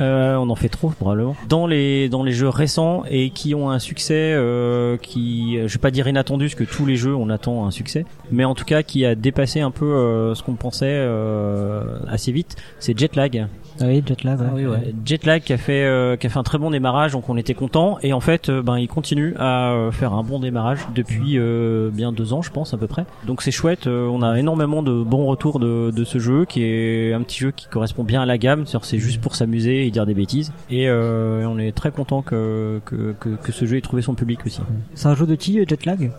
Euh, 0.00 0.34
on 0.34 0.50
en 0.50 0.56
fait 0.56 0.68
trop 0.68 0.88
probablement. 0.90 1.36
Dans 1.48 1.68
les 1.68 2.08
dans 2.08 2.24
les 2.24 2.32
jeux 2.32 2.48
récents 2.48 3.04
et 3.08 3.30
qui 3.30 3.54
ont 3.54 3.70
un 3.70 3.78
succès, 3.78 4.32
euh, 4.34 4.96
qui, 4.96 5.56
je 5.56 5.72
vais 5.72 5.80
pas 5.80 5.92
dire 5.92 6.08
inattendu, 6.08 6.46
parce 6.46 6.56
que 6.56 6.64
tous 6.64 6.84
les 6.84 6.96
jeux 6.96 7.14
on 7.14 7.30
attend 7.30 7.64
un 7.64 7.70
succès, 7.70 8.06
mais 8.32 8.44
en 8.44 8.56
tout 8.56 8.64
cas 8.64 8.82
qui 8.82 9.04
a 9.04 9.14
dépassé 9.14 9.60
un 9.60 9.70
peu 9.70 9.84
euh, 9.84 10.34
ce 10.34 10.42
qu'on 10.42 10.54
pensait 10.54 10.86
euh, 10.88 12.00
assez 12.08 12.32
vite, 12.32 12.56
c'est 12.80 12.98
Jetlag. 12.98 13.46
Ah 13.80 13.86
oui, 13.86 14.02
Jetlag, 14.06 14.40
ouais. 14.40 14.64
Euh, 14.64 14.76
Jetlag 15.04 15.42
qui 15.42 15.52
a 15.52 15.58
fait 15.58 15.84
euh, 15.84 16.16
qui 16.16 16.26
a 16.26 16.30
fait 16.30 16.38
un 16.38 16.44
très 16.44 16.58
bon 16.58 16.70
démarrage 16.70 17.12
donc 17.12 17.28
on 17.28 17.36
était 17.36 17.54
content. 17.54 17.98
Et 18.02 18.12
en 18.12 18.20
fait 18.20 18.48
euh, 18.48 18.62
ben 18.62 18.78
il 18.78 18.86
continue 18.86 19.34
à 19.38 19.72
euh, 19.72 19.90
faire 19.90 20.12
un 20.12 20.22
bon 20.22 20.38
démarrage 20.38 20.80
depuis 20.94 21.38
euh, 21.38 21.90
bien 21.92 22.12
deux 22.12 22.32
ans 22.32 22.40
je 22.42 22.50
pense 22.50 22.72
à 22.72 22.76
peu 22.76 22.86
près. 22.86 23.04
Donc 23.26 23.42
c'est 23.42 23.50
chouette 23.50 23.86
euh, 23.86 24.06
on 24.06 24.22
a 24.22 24.38
énormément 24.38 24.82
de 24.82 25.02
bons 25.02 25.26
retours 25.26 25.58
de, 25.58 25.90
de 25.90 26.04
ce 26.04 26.18
jeu 26.18 26.44
qui 26.44 26.62
est 26.62 27.12
un 27.12 27.22
petit 27.22 27.38
jeu 27.40 27.50
qui 27.50 27.66
correspond 27.66 28.04
bien 28.04 28.22
à 28.22 28.26
la 28.26 28.38
gamme. 28.38 28.64
C'est 28.82 28.98
juste 28.98 29.20
pour 29.20 29.34
s'amuser 29.34 29.86
et 29.86 29.90
dire 29.90 30.06
des 30.06 30.14
bêtises. 30.14 30.52
Et 30.70 30.88
euh, 30.88 31.44
on 31.48 31.58
est 31.58 31.72
très 31.72 31.90
content 31.90 32.22
que, 32.22 32.80
que, 32.84 33.14
que 33.18 33.30
que 33.30 33.52
ce 33.52 33.64
jeu 33.64 33.76
ait 33.76 33.80
trouvé 33.80 34.02
son 34.02 34.14
public 34.14 34.40
aussi. 34.46 34.60
C'est 34.94 35.08
un 35.08 35.14
jeu 35.14 35.26
de 35.26 35.34
qui, 35.34 35.58
Jetlag? 35.66 36.12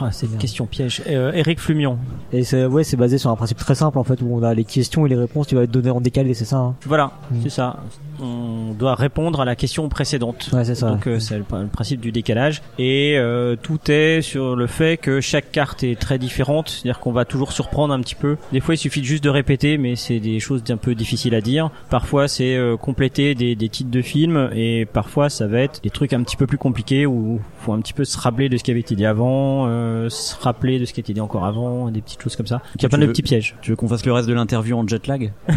Ah, 0.00 0.10
c'est 0.12 0.26
une 0.26 0.32
Bien. 0.32 0.38
question 0.38 0.66
piège. 0.66 1.02
Euh, 1.08 1.32
Eric 1.32 1.58
Flumion. 1.60 1.98
Et 2.32 2.44
c'est 2.44 2.66
ouais, 2.66 2.84
c'est 2.84 2.96
basé 2.96 3.18
sur 3.18 3.30
un 3.30 3.36
principe 3.36 3.58
très 3.58 3.74
simple 3.74 3.98
en 3.98 4.04
fait 4.04 4.20
où 4.22 4.28
on 4.32 4.42
a 4.42 4.54
les 4.54 4.64
questions 4.64 5.06
et 5.06 5.08
les 5.08 5.16
réponses, 5.16 5.46
tu 5.48 5.56
vas 5.56 5.62
être 5.62 5.70
donné 5.70 5.90
en 5.90 6.00
décalé, 6.00 6.34
c'est 6.34 6.44
ça. 6.44 6.56
Hein? 6.58 6.74
Voilà, 6.86 7.12
Mm. 7.30 7.36
c'est 7.42 7.50
ça. 7.50 7.76
On 8.20 8.72
doit 8.78 8.94
répondre 8.94 9.40
à 9.40 9.44
la 9.44 9.56
question 9.56 9.88
précédente. 9.88 10.50
ouais, 10.52 10.64
c'est 10.64 10.74
ça. 10.74 10.90
Donc 10.90 11.06
euh, 11.06 11.18
c'est 11.18 11.36
le, 11.38 11.44
le 11.50 11.66
principe 11.68 12.00
du 12.00 12.12
décalage 12.12 12.62
et 12.78 13.14
euh, 13.16 13.56
tout 13.60 13.78
est 13.90 14.22
sur 14.22 14.56
le 14.56 14.66
fait 14.66 14.96
que 14.96 15.20
chaque 15.20 15.50
carte 15.52 15.82
est 15.84 15.98
très 15.98 16.18
différente, 16.18 16.68
c'est-à-dire 16.68 16.98
qu'on 17.00 17.12
va 17.12 17.24
toujours 17.24 17.52
surprendre 17.52 17.94
un 17.94 18.00
petit 18.00 18.14
peu. 18.14 18.36
Des 18.52 18.60
fois 18.60 18.74
il 18.74 18.78
suffit 18.78 19.04
juste 19.04 19.22
de 19.24 19.30
répéter 19.30 19.78
mais 19.78 19.96
c'est 19.96 20.20
des 20.20 20.40
choses 20.40 20.62
un 20.70 20.76
peu 20.76 20.94
difficiles 20.94 21.34
à 21.34 21.40
dire. 21.40 21.70
Parfois 21.90 22.28
c'est 22.28 22.56
euh, 22.56 22.76
compléter 22.76 23.34
des, 23.34 23.54
des 23.54 23.68
titres 23.68 23.90
de 23.90 24.02
films 24.02 24.50
et 24.54 24.86
parfois 24.86 25.28
ça 25.30 25.46
va 25.46 25.60
être 25.60 25.82
des 25.82 25.90
trucs 25.90 26.12
un 26.12 26.22
petit 26.22 26.36
peu 26.36 26.46
plus 26.46 26.58
compliqués 26.58 27.06
où 27.06 27.40
faut 27.60 27.72
un 27.72 27.80
petit 27.80 27.92
peu 27.92 28.04
se 28.04 28.18
rappeler 28.18 28.48
de 28.48 28.56
ce 28.56 28.64
qui 28.64 28.70
avait 28.70 28.80
été 28.80 28.94
dit 28.94 29.06
avant, 29.06 29.66
euh, 29.68 30.08
se 30.08 30.34
rappeler 30.40 30.78
de 30.78 30.84
ce 30.84 30.92
qui 30.92 31.00
a 31.00 31.02
été 31.02 31.12
dit 31.12 31.20
encore 31.20 31.44
avant, 31.44 31.90
des 31.90 32.00
petites 32.00 32.22
choses 32.22 32.36
comme 32.36 32.46
ça. 32.46 32.56
Donc, 32.56 32.64
il 32.76 32.82
y 32.82 32.86
a 32.86 32.88
plein 32.88 32.98
de 32.98 33.06
petits 33.06 33.22
pièges. 33.22 33.56
Tu 33.62 33.70
veux 33.70 33.76
qu'on 33.76 33.88
fasse 33.88 34.04
le 34.06 34.12
reste 34.12 34.28
de 34.28 34.32
l'interview 34.34 34.76
en 34.76 34.86
jet 34.86 35.06
lag? 35.06 35.32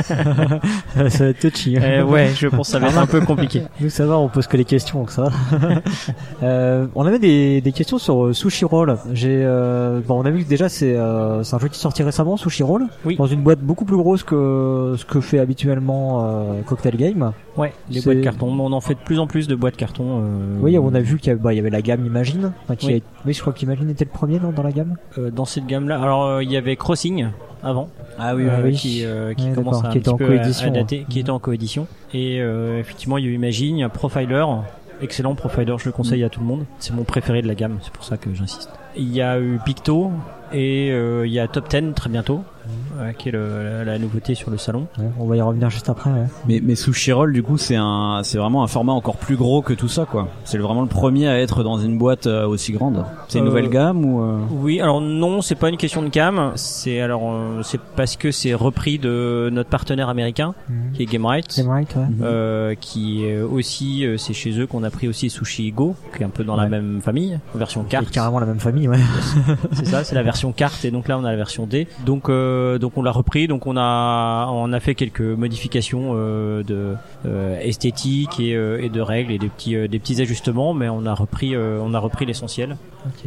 Ça 0.00 1.24
va 1.24 1.26
être 1.30 1.40
touchy. 1.40 1.76
hein. 1.76 1.99
Euh, 2.00 2.04
ouais, 2.04 2.30
je 2.34 2.48
pense 2.48 2.68
que 2.68 2.72
ça 2.72 2.78
va 2.78 2.88
être 2.88 2.98
un 2.98 3.06
peu 3.06 3.20
compliqué. 3.20 3.62
Nous 3.80 3.90
ça 3.90 4.06
va, 4.06 4.18
on 4.18 4.28
pose 4.28 4.46
que 4.46 4.56
les 4.56 4.64
questions, 4.64 5.00
donc 5.00 5.10
ça. 5.10 5.28
euh, 6.42 6.86
on 6.94 7.06
avait 7.06 7.18
des, 7.18 7.60
des 7.60 7.72
questions 7.72 7.98
sur 7.98 8.26
euh, 8.26 8.32
Sushi 8.32 8.64
Roll. 8.64 8.96
J'ai, 9.12 9.44
bon, 10.06 10.20
on 10.20 10.24
a 10.24 10.30
vu 10.30 10.44
que 10.44 10.48
déjà 10.48 10.68
c'est 10.68 10.94
c'est 11.42 11.54
un 11.54 11.58
jeu 11.58 11.68
qui 11.68 11.76
est 11.76 11.80
sorti 11.80 12.02
récemment, 12.02 12.36
Sushi 12.36 12.62
Roll, 12.62 12.86
Oui. 13.04 13.16
dans 13.16 13.26
une 13.26 13.42
boîte 13.42 13.60
beaucoup 13.60 13.84
plus 13.84 13.96
grosse 13.96 14.22
que 14.22 14.94
ce 14.98 15.04
que 15.04 15.20
fait 15.20 15.38
habituellement 15.38 16.46
Cocktail 16.66 16.96
Game. 16.96 17.32
Ouais, 17.56 17.72
les 17.90 18.00
boîtes 18.00 18.22
carton. 18.22 18.48
On 18.58 18.72
en 18.72 18.80
fait 18.80 18.94
de 18.94 19.00
plus 19.00 19.18
en 19.18 19.26
plus 19.26 19.48
de 19.48 19.54
boîtes 19.54 19.76
carton. 19.76 20.22
Oui, 20.60 20.78
on 20.78 20.94
a 20.94 21.00
vu 21.00 21.18
qu'il 21.18 21.28
y, 21.28 21.30
avait- 21.32 21.40
bah, 21.40 21.52
y 21.54 21.58
avait 21.58 21.70
la 21.70 21.82
gamme 21.82 22.04
Imagine. 22.06 22.52
Enfin, 22.64 22.76
qui 22.76 22.86
Oui. 22.88 22.94
a- 23.04 23.26
oui, 23.26 23.32
je 23.34 23.40
crois 23.40 23.52
qu'Imagine 23.52 23.90
était 23.90 24.04
le 24.04 24.10
premier 24.10 24.38
non, 24.38 24.50
dans 24.50 24.62
la 24.62 24.72
gamme? 24.72 24.96
dans 25.32 25.44
cette 25.44 25.66
gamme-là. 25.66 26.00
Alors 26.00 26.42
il 26.42 26.50
y 26.50 26.56
avait 26.56 26.76
Crossing 26.76 27.28
avant, 27.62 27.88
Ah 28.18 28.34
oui, 28.34 28.44
euh, 28.46 28.62
oui. 28.64 28.72
qui, 28.74 29.04
euh, 29.04 29.34
qui 29.34 29.48
Ouais, 29.48 29.52
commence 29.54 29.78
à 29.84 29.88
qui 29.90 29.98
un 29.98 30.00
était 30.00 30.08
en 30.08 30.16
petit 30.16 30.24
peu 30.24 30.32
à- 30.32 30.36
coédition, 30.38 30.68
à 30.68 30.70
dater, 30.70 31.06
qui 31.08 31.20
était 31.20 31.30
en 31.30 31.38
coédition. 31.38 31.86
Et 32.14 32.40
euh, 32.40 32.78
effectivement 32.80 33.18
il 33.18 33.24
y 33.24 33.28
a 33.28 33.30
eu 33.30 33.34
Imagine, 33.34 33.76
il 33.76 33.80
y 33.80 33.84
a 33.84 33.88
Profiler, 33.88 34.44
excellent 35.02 35.34
Profiler, 35.34 35.74
je 35.78 35.86
le 35.86 35.92
conseille 35.92 36.24
à 36.24 36.28
tout 36.28 36.40
le 36.40 36.46
monde. 36.46 36.64
C'est 36.78 36.94
mon 36.94 37.04
préféré 37.04 37.42
de 37.42 37.46
la 37.48 37.54
gamme, 37.54 37.78
c'est 37.82 37.92
pour 37.92 38.04
ça 38.04 38.16
que 38.16 38.32
j'insiste. 38.34 38.70
Il 38.96 39.12
y 39.14 39.22
a 39.22 39.38
eu 39.40 39.58
Picto 39.64 40.10
et 40.52 40.90
euh, 40.90 41.26
il 41.26 41.32
y 41.32 41.38
a 41.38 41.46
Top 41.46 41.68
10 41.70 41.92
très 41.94 42.10
bientôt, 42.10 42.40
euh, 42.98 43.12
qui 43.12 43.28
est 43.28 43.32
le- 43.32 43.62
la, 43.62 43.84
la 43.84 43.98
nouveauté 44.00 44.34
sur 44.34 44.50
le 44.50 44.58
salon. 44.58 44.88
Ouais, 44.98 45.04
on 45.20 45.26
va 45.26 45.36
y 45.36 45.40
revenir 45.40 45.70
juste 45.70 45.88
après. 45.88 46.10
Ouais. 46.10 46.24
Mais, 46.48 46.60
mais 46.62 46.74
Sushi 46.74 47.12
Roll, 47.12 47.32
du 47.32 47.44
coup, 47.44 47.56
c'est 47.56 47.76
un, 47.76 48.22
c'est 48.24 48.36
vraiment 48.36 48.64
un 48.64 48.66
format 48.66 48.92
encore 48.92 49.16
plus 49.16 49.36
gros 49.36 49.62
que 49.62 49.72
tout 49.74 49.86
ça, 49.86 50.06
quoi. 50.06 50.26
C'est 50.44 50.58
vraiment 50.58 50.82
le 50.82 50.88
premier 50.88 51.28
à 51.28 51.38
être 51.40 51.62
dans 51.62 51.78
une 51.78 51.98
boîte 51.98 52.26
euh, 52.26 52.48
aussi 52.48 52.72
grande. 52.72 53.04
C'est 53.28 53.38
une 53.38 53.44
Euh, 53.44 53.48
nouvelle 53.48 53.68
gamme 53.70 54.04
ou 54.04 54.22
euh, 54.24 54.38
Oui, 54.50 54.80
alors 54.80 55.00
non, 55.00 55.40
c'est 55.40 55.54
pas 55.54 55.68
une 55.68 55.76
question 55.76 56.02
de 56.02 56.08
gamme, 56.08 56.50
c'est 56.56 57.00
alors 57.00 57.22
euh, 57.30 57.62
c'est 57.62 57.80
parce 57.80 58.16
que 58.16 58.32
c'est 58.32 58.52
repris 58.54 58.98
de 58.98 59.50
notre 59.52 59.70
partenaire 59.70 60.08
américain 60.08 60.54
qui 60.94 61.04
est 61.04 61.06
Gameright. 61.06 61.46
C'est 61.48 61.62
right, 61.62 61.94
ouais. 61.94 62.02
euh, 62.22 62.74
qui 62.74 63.24
est 63.24 63.40
aussi 63.40 64.04
euh, 64.04 64.16
c'est 64.18 64.34
chez 64.34 64.58
eux 64.58 64.66
qu'on 64.66 64.82
a 64.82 64.90
pris 64.90 65.06
aussi 65.06 65.30
Sushi 65.30 65.70
Go 65.70 65.94
qui 66.16 66.22
est 66.24 66.26
un 66.26 66.30
peu 66.30 66.42
dans 66.42 66.56
la 66.56 66.66
même 66.68 67.00
famille 67.02 67.38
version 67.54 67.82
C'est 67.84 67.90
carte 67.90 68.10
carrément 68.10 68.40
la 68.40 68.46
même 68.46 68.58
famille, 68.60 68.79
ouais. 68.88 68.98
c'est 69.72 69.86
ça 69.86 70.04
c'est 70.04 70.14
la 70.14 70.22
version 70.22 70.52
carte 70.52 70.84
et 70.84 70.90
donc 70.90 71.08
là 71.08 71.18
on 71.18 71.24
a 71.24 71.30
la 71.30 71.36
version 71.36 71.66
D 71.66 71.86
donc 72.04 72.28
euh, 72.28 72.78
donc 72.78 72.96
on 72.96 73.02
l'a 73.02 73.12
repris 73.12 73.48
donc 73.48 73.66
on 73.66 73.76
a 73.76 74.48
on 74.50 74.72
a 74.72 74.80
fait 74.80 74.94
quelques 74.94 75.20
modifications 75.20 76.12
euh, 76.14 76.62
de 76.62 76.94
euh, 77.26 77.58
esthétique 77.60 78.40
et, 78.40 78.54
euh, 78.54 78.82
et 78.82 78.88
de 78.88 79.00
règles 79.00 79.32
et 79.32 79.38
des 79.38 79.48
petits 79.48 79.88
des 79.88 79.98
petits 79.98 80.20
ajustements 80.20 80.74
mais 80.74 80.88
on 80.88 81.06
a 81.06 81.14
repris 81.14 81.56
on 81.56 81.94
a 81.94 81.98
repris 81.98 82.26
l'essentiel 82.26 82.76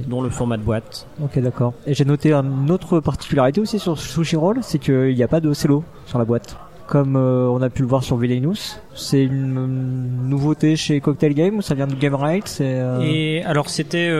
dont 0.07 0.21
le 0.21 0.29
format 0.29 0.57
de 0.57 0.63
boîte 0.63 1.07
Ok, 1.21 1.39
d'accord. 1.39 1.73
Et 1.85 1.93
j'ai 1.93 2.05
noté 2.05 2.33
une 2.33 2.71
autre 2.71 2.99
particularité 2.99 3.61
aussi 3.61 3.79
sur 3.79 3.97
Sushi 3.97 4.35
Roll, 4.35 4.59
c'est 4.61 4.79
qu'il 4.79 5.15
n'y 5.15 5.23
a 5.23 5.27
pas 5.27 5.39
de 5.39 5.53
cello 5.53 5.83
sur 6.05 6.19
la 6.19 6.25
boîte. 6.25 6.57
Comme 6.93 7.15
euh, 7.15 7.47
on 7.47 7.59
a 7.63 7.71
pu 7.71 7.81
le 7.81 7.87
voir 7.87 8.03
sur 8.03 8.17
Villainous, 8.17 8.77
c'est 8.93 9.23
une 9.23 9.57
euh, 9.57 10.27
nouveauté 10.29 10.75
chez 10.75 11.01
Cocktail 11.01 11.33
Game 11.33 11.57
ou 11.57 11.63
ça 11.63 11.73
vient 11.73 11.87
de 11.87 11.95
Game 11.95 12.13
Right 12.13 12.59
euh, 12.61 13.01
Et 13.01 13.43
alors 13.45 13.71
c'était 13.71 14.11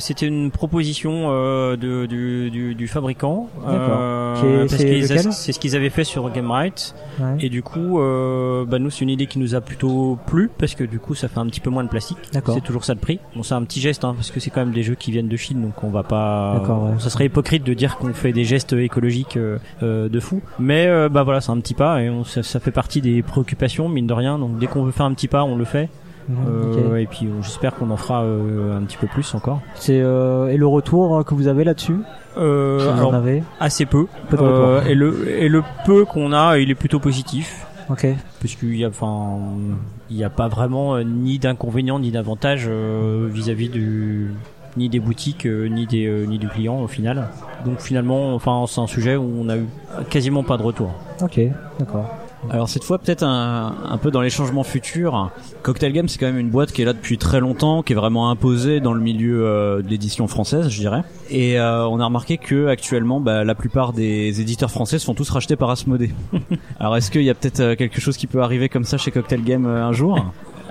c'était 0.00 0.26
une 0.26 0.50
proposition 0.50 1.30
de, 1.30 2.06
du, 2.06 2.50
du, 2.50 2.74
du 2.74 2.88
fabricant. 2.88 3.48
C'est 4.66 5.52
ce 5.52 5.58
qu'ils 5.60 5.76
avaient 5.76 5.88
fait 5.88 6.02
sur 6.02 6.28
Gameright. 6.32 6.96
ouais. 7.20 7.36
Et 7.42 7.48
du 7.48 7.62
coup, 7.62 8.00
bah 8.00 8.80
nous 8.80 8.90
c'est 8.90 9.02
une 9.02 9.10
idée 9.10 9.26
qui 9.26 9.38
nous 9.38 9.54
a 9.54 9.60
plutôt 9.60 10.18
plu 10.26 10.50
parce 10.58 10.74
que 10.74 10.82
du 10.82 10.98
coup 10.98 11.14
ça 11.14 11.28
fait 11.28 11.38
un 11.38 11.46
petit 11.46 11.60
peu 11.60 11.70
moins 11.70 11.84
de 11.84 11.90
plastique. 11.90 12.18
D'accord. 12.32 12.56
C'est 12.56 12.60
toujours 12.60 12.84
ça 12.84 12.94
le 12.94 12.98
prix. 12.98 13.20
Bon 13.36 13.44
c'est 13.44 13.54
un 13.54 13.62
petit 13.62 13.80
geste 13.80 14.02
hein, 14.04 14.14
parce 14.16 14.32
que 14.32 14.40
c'est 14.40 14.50
quand 14.50 14.64
même 14.64 14.74
des 14.74 14.82
jeux 14.82 14.96
qui 14.96 15.12
viennent 15.12 15.28
de 15.28 15.36
Chine 15.36 15.62
donc 15.62 15.84
on 15.84 15.90
va 15.90 16.02
pas. 16.02 16.58
D'accord, 16.58 16.86
ouais. 16.86 16.98
Ça 16.98 17.08
serait 17.08 17.26
hypocrite 17.26 17.62
de 17.62 17.72
dire 17.72 17.98
qu'on 17.98 18.12
fait 18.14 18.32
des 18.32 18.42
gestes 18.42 18.72
écologiques 18.72 19.38
de 19.38 20.20
fou. 20.20 20.40
Mais 20.58 21.08
bah 21.08 21.22
voilà 21.22 21.40
c'est 21.40 21.52
un 21.52 21.60
petit 21.60 21.74
pas 21.74 21.99
et 22.00 22.10
on, 22.10 22.24
ça, 22.24 22.42
ça 22.42 22.60
fait 22.60 22.70
partie 22.70 23.00
des 23.00 23.22
préoccupations 23.22 23.88
mine 23.88 24.06
de 24.06 24.14
rien. 24.14 24.38
Donc 24.38 24.58
dès 24.58 24.66
qu'on 24.66 24.84
veut 24.84 24.92
faire 24.92 25.06
un 25.06 25.14
petit 25.14 25.28
pas 25.28 25.44
on 25.44 25.56
le 25.56 25.64
fait. 25.64 25.88
Mhm, 26.28 26.36
Euh. 26.46 26.96
Et 26.96 27.06
puis 27.06 27.28
j'espère 27.42 27.74
qu'on 27.74 27.90
en 27.90 27.96
fera 27.96 28.22
euh, 28.22 28.76
un 28.78 28.82
petit 28.82 28.96
peu 28.96 29.06
plus 29.06 29.34
encore. 29.34 29.60
C'est 29.74 30.00
euh, 30.00 30.48
et 30.48 30.56
le 30.56 30.66
retour 30.66 31.24
que 31.24 31.34
vous 31.34 31.48
avez 31.48 31.64
là-dessus? 31.64 31.96
Euh, 32.36 32.96
alors 32.96 33.14
avez 33.14 33.42
assez 33.58 33.86
peu. 33.86 34.06
Euh, 34.32 34.82
et 34.84 34.94
le 34.94 35.28
et 35.28 35.48
le 35.48 35.62
peu 35.84 36.04
qu'on 36.04 36.32
a, 36.32 36.58
il 36.58 36.70
est 36.70 36.76
plutôt 36.76 37.00
positif. 37.00 37.66
Ok. 37.88 38.06
puisqu'il 38.38 38.76
y 38.76 38.84
a 38.84 38.88
enfin 38.88 39.38
il 40.10 40.16
n'y 40.16 40.22
a 40.22 40.30
pas 40.30 40.46
vraiment 40.46 41.02
ni 41.02 41.40
d'inconvénients 41.40 41.98
ni 41.98 42.12
d'avantages 42.12 42.66
euh, 42.68 43.28
vis-à-vis 43.28 43.68
du 43.68 44.30
ni 44.76 44.88
des 44.88 45.00
boutiques 45.00 45.46
euh, 45.46 45.68
ni 45.68 45.86
des 45.86 46.06
euh, 46.06 46.26
ni 46.26 46.38
du 46.38 46.48
client 46.48 46.80
au 46.80 46.88
final 46.88 47.28
donc 47.64 47.80
finalement 47.80 48.34
enfin 48.34 48.64
c'est 48.68 48.80
un 48.80 48.86
sujet 48.86 49.16
où 49.16 49.30
on 49.40 49.48
a 49.48 49.56
eu 49.56 49.66
quasiment 50.08 50.42
pas 50.42 50.56
de 50.56 50.62
retour 50.62 50.92
Ok. 51.22 51.40
D'accord. 51.78 52.06
Alors 52.48 52.70
cette 52.70 52.84
fois 52.84 52.98
peut-être 52.98 53.22
un, 53.22 53.74
un 53.86 53.98
peu 53.98 54.10
dans 54.10 54.22
les 54.22 54.30
changements 54.30 54.62
futurs. 54.62 55.30
Cocktail 55.62 55.92
Game 55.92 56.08
c'est 56.08 56.18
quand 56.18 56.26
même 56.26 56.38
une 56.38 56.48
boîte 56.48 56.72
qui 56.72 56.80
est 56.80 56.86
là 56.86 56.94
depuis 56.94 57.18
très 57.18 57.38
longtemps, 57.38 57.82
qui 57.82 57.92
est 57.92 57.96
vraiment 57.96 58.30
imposée 58.30 58.80
dans 58.80 58.94
le 58.94 59.00
milieu 59.00 59.44
euh, 59.44 59.82
de 59.82 59.88
l'édition 59.88 60.26
française, 60.26 60.70
je 60.70 60.78
dirais. 60.78 61.02
Et 61.28 61.60
euh, 61.60 61.86
on 61.86 62.00
a 62.00 62.06
remarqué 62.06 62.38
que 62.38 62.68
actuellement 62.68 63.20
bah, 63.20 63.44
la 63.44 63.54
plupart 63.54 63.92
des 63.92 64.40
éditeurs 64.40 64.70
français 64.70 64.98
se 64.98 65.04
font 65.04 65.14
tous 65.14 65.28
racheter 65.28 65.56
par 65.56 65.68
Asmodée. 65.68 66.12
Alors 66.80 66.96
est-ce 66.96 67.10
qu'il 67.10 67.22
y 67.22 67.30
a 67.30 67.34
peut-être 67.34 67.74
quelque 67.74 68.00
chose 68.00 68.16
qui 68.16 68.26
peut 68.26 68.42
arriver 68.42 68.70
comme 68.70 68.84
ça 68.84 68.96
chez 68.96 69.10
Cocktail 69.10 69.44
Game 69.44 69.66
un 69.66 69.92
jour? 69.92 70.18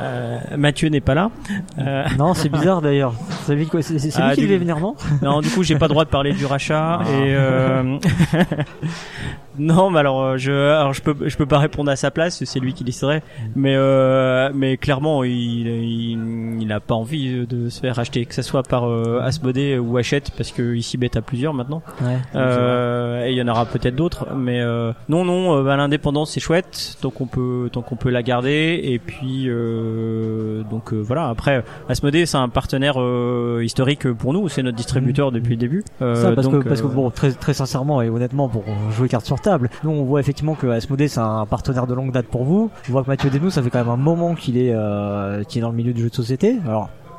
Euh, 0.01 0.37
Mathieu 0.57 0.87
n'est 0.89 1.01
pas 1.01 1.13
là 1.13 1.29
Euh, 1.77 2.03
Non, 2.17 2.33
c'est 2.33 2.49
bizarre 2.49 2.81
d'ailleurs. 2.81 3.13
C'est 3.45 3.55
lui, 3.55 3.67
quoi- 3.67 3.81
c'est- 3.81 3.99
c'est- 3.99 4.11
c'est 4.11 4.21
Ah, 4.21 4.33
qui 4.33 4.41
devait 4.43 4.57
venir, 4.57 4.79
non? 4.79 4.95
Non 5.21 5.41
du 5.41 5.49
coup 5.49 5.63
j'ai 5.63 5.75
pas 5.77 5.85
le 5.85 5.89
droit 5.89 6.05
de 6.05 6.09
parler 6.09 6.31
du 6.33 6.45
rachat 6.45 6.99
Ah. 7.01 7.09
et 7.09 7.35
euh... 7.35 7.97
non 9.59 9.89
mais 9.91 9.99
alors 9.99 10.23
euh, 10.23 10.37
je 10.37 10.51
alors 10.51 10.93
je 10.93 11.01
peux 11.01 11.15
je 11.27 11.37
peux 11.37 11.45
pas 11.45 11.59
répondre 11.59 11.91
à 11.91 11.95
sa 11.95 12.09
place 12.11 12.43
c'est 12.43 12.59
lui 12.59 12.73
qui 12.73 12.83
déciderait 12.83 13.21
mais 13.55 13.75
euh, 13.75 14.49
mais 14.53 14.77
clairement 14.77 15.23
il 15.23 15.67
il, 15.67 16.61
il 16.61 16.71
a 16.71 16.79
pas 16.79 16.95
envie 16.95 17.45
de 17.45 17.69
se 17.69 17.79
faire 17.79 17.95
racheter 17.95 18.25
que 18.25 18.33
ça 18.33 18.41
soit 18.43 18.63
par 18.63 18.85
euh, 18.89 19.19
Asmodée 19.21 19.77
ou 19.77 19.97
Hachette 19.97 20.31
parce 20.37 20.51
que 20.51 20.73
ici 20.75 20.97
bête 20.97 21.15
à 21.17 21.21
plusieurs 21.21 21.53
maintenant 21.53 21.81
Ouais. 22.01 22.17
Euh, 22.35 23.25
et 23.25 23.31
il 23.31 23.37
y 23.37 23.41
en 23.41 23.47
aura 23.47 23.65
peut-être 23.65 23.95
d'autres, 23.95 24.27
mais 24.35 24.61
euh, 24.61 24.93
non, 25.09 25.25
non, 25.25 25.57
euh, 25.57 25.63
bah, 25.63 25.75
l'indépendance 25.75 26.31
c'est 26.31 26.39
chouette, 26.39 26.97
tant 27.01 27.09
qu'on 27.09 27.25
peut, 27.25 27.69
tant 27.71 27.81
qu'on 27.81 27.95
peut 27.95 28.09
la 28.09 28.23
garder. 28.23 28.79
Et 28.83 28.99
puis 28.99 29.45
euh, 29.47 30.63
donc 30.69 30.93
euh, 30.93 30.97
voilà. 30.97 31.27
Après, 31.29 31.63
Asmodée 31.89 32.25
c'est 32.25 32.37
un 32.37 32.49
partenaire 32.49 32.95
euh, 32.97 33.61
historique 33.63 34.11
pour 34.13 34.33
nous, 34.33 34.47
c'est 34.49 34.63
notre 34.63 34.77
distributeur 34.77 35.31
depuis 35.31 35.51
le 35.51 35.57
début. 35.57 35.83
Euh, 36.01 36.15
Ça, 36.15 36.31
parce 36.31 36.47
donc, 36.47 36.63
que, 36.63 36.67
parce 36.69 36.81
que 36.81 36.87
bon, 36.87 37.09
très, 37.09 37.31
très 37.31 37.53
sincèrement 37.53 38.01
et 38.01 38.09
honnêtement, 38.09 38.47
pour 38.47 38.63
jouer 38.91 39.09
carte 39.09 39.25
sur 39.25 39.39
table, 39.41 39.48
nous 39.83 39.89
on 39.89 40.03
voit 40.03 40.19
effectivement 40.19 40.55
que 40.55 40.67
Asmodée 40.67 41.07
c'est 41.07 41.19
un 41.19 41.45
partenaire 41.45 41.87
de 41.87 41.93
longue 41.93 42.11
date 42.11 42.27
pour 42.27 42.43
vous. 42.43 42.69
On 42.87 42.91
voit 42.91 43.03
que 43.03 43.07
Mathieu 43.07 43.29
Desnous, 43.29 43.51
ça 43.51 43.63
fait 43.63 43.69
quand 43.69 43.79
même 43.79 43.89
un 43.89 43.97
moment 43.97 44.35
qu'il 44.35 44.57
est, 44.57 44.73
euh, 44.73 45.43
qu'il 45.43 45.59
est 45.59 45.61
dans 45.61 45.71
le 45.71 45.75
milieu 45.75 45.93
du 45.93 46.01
jeu 46.01 46.09
de 46.09 46.15
société. 46.15 46.57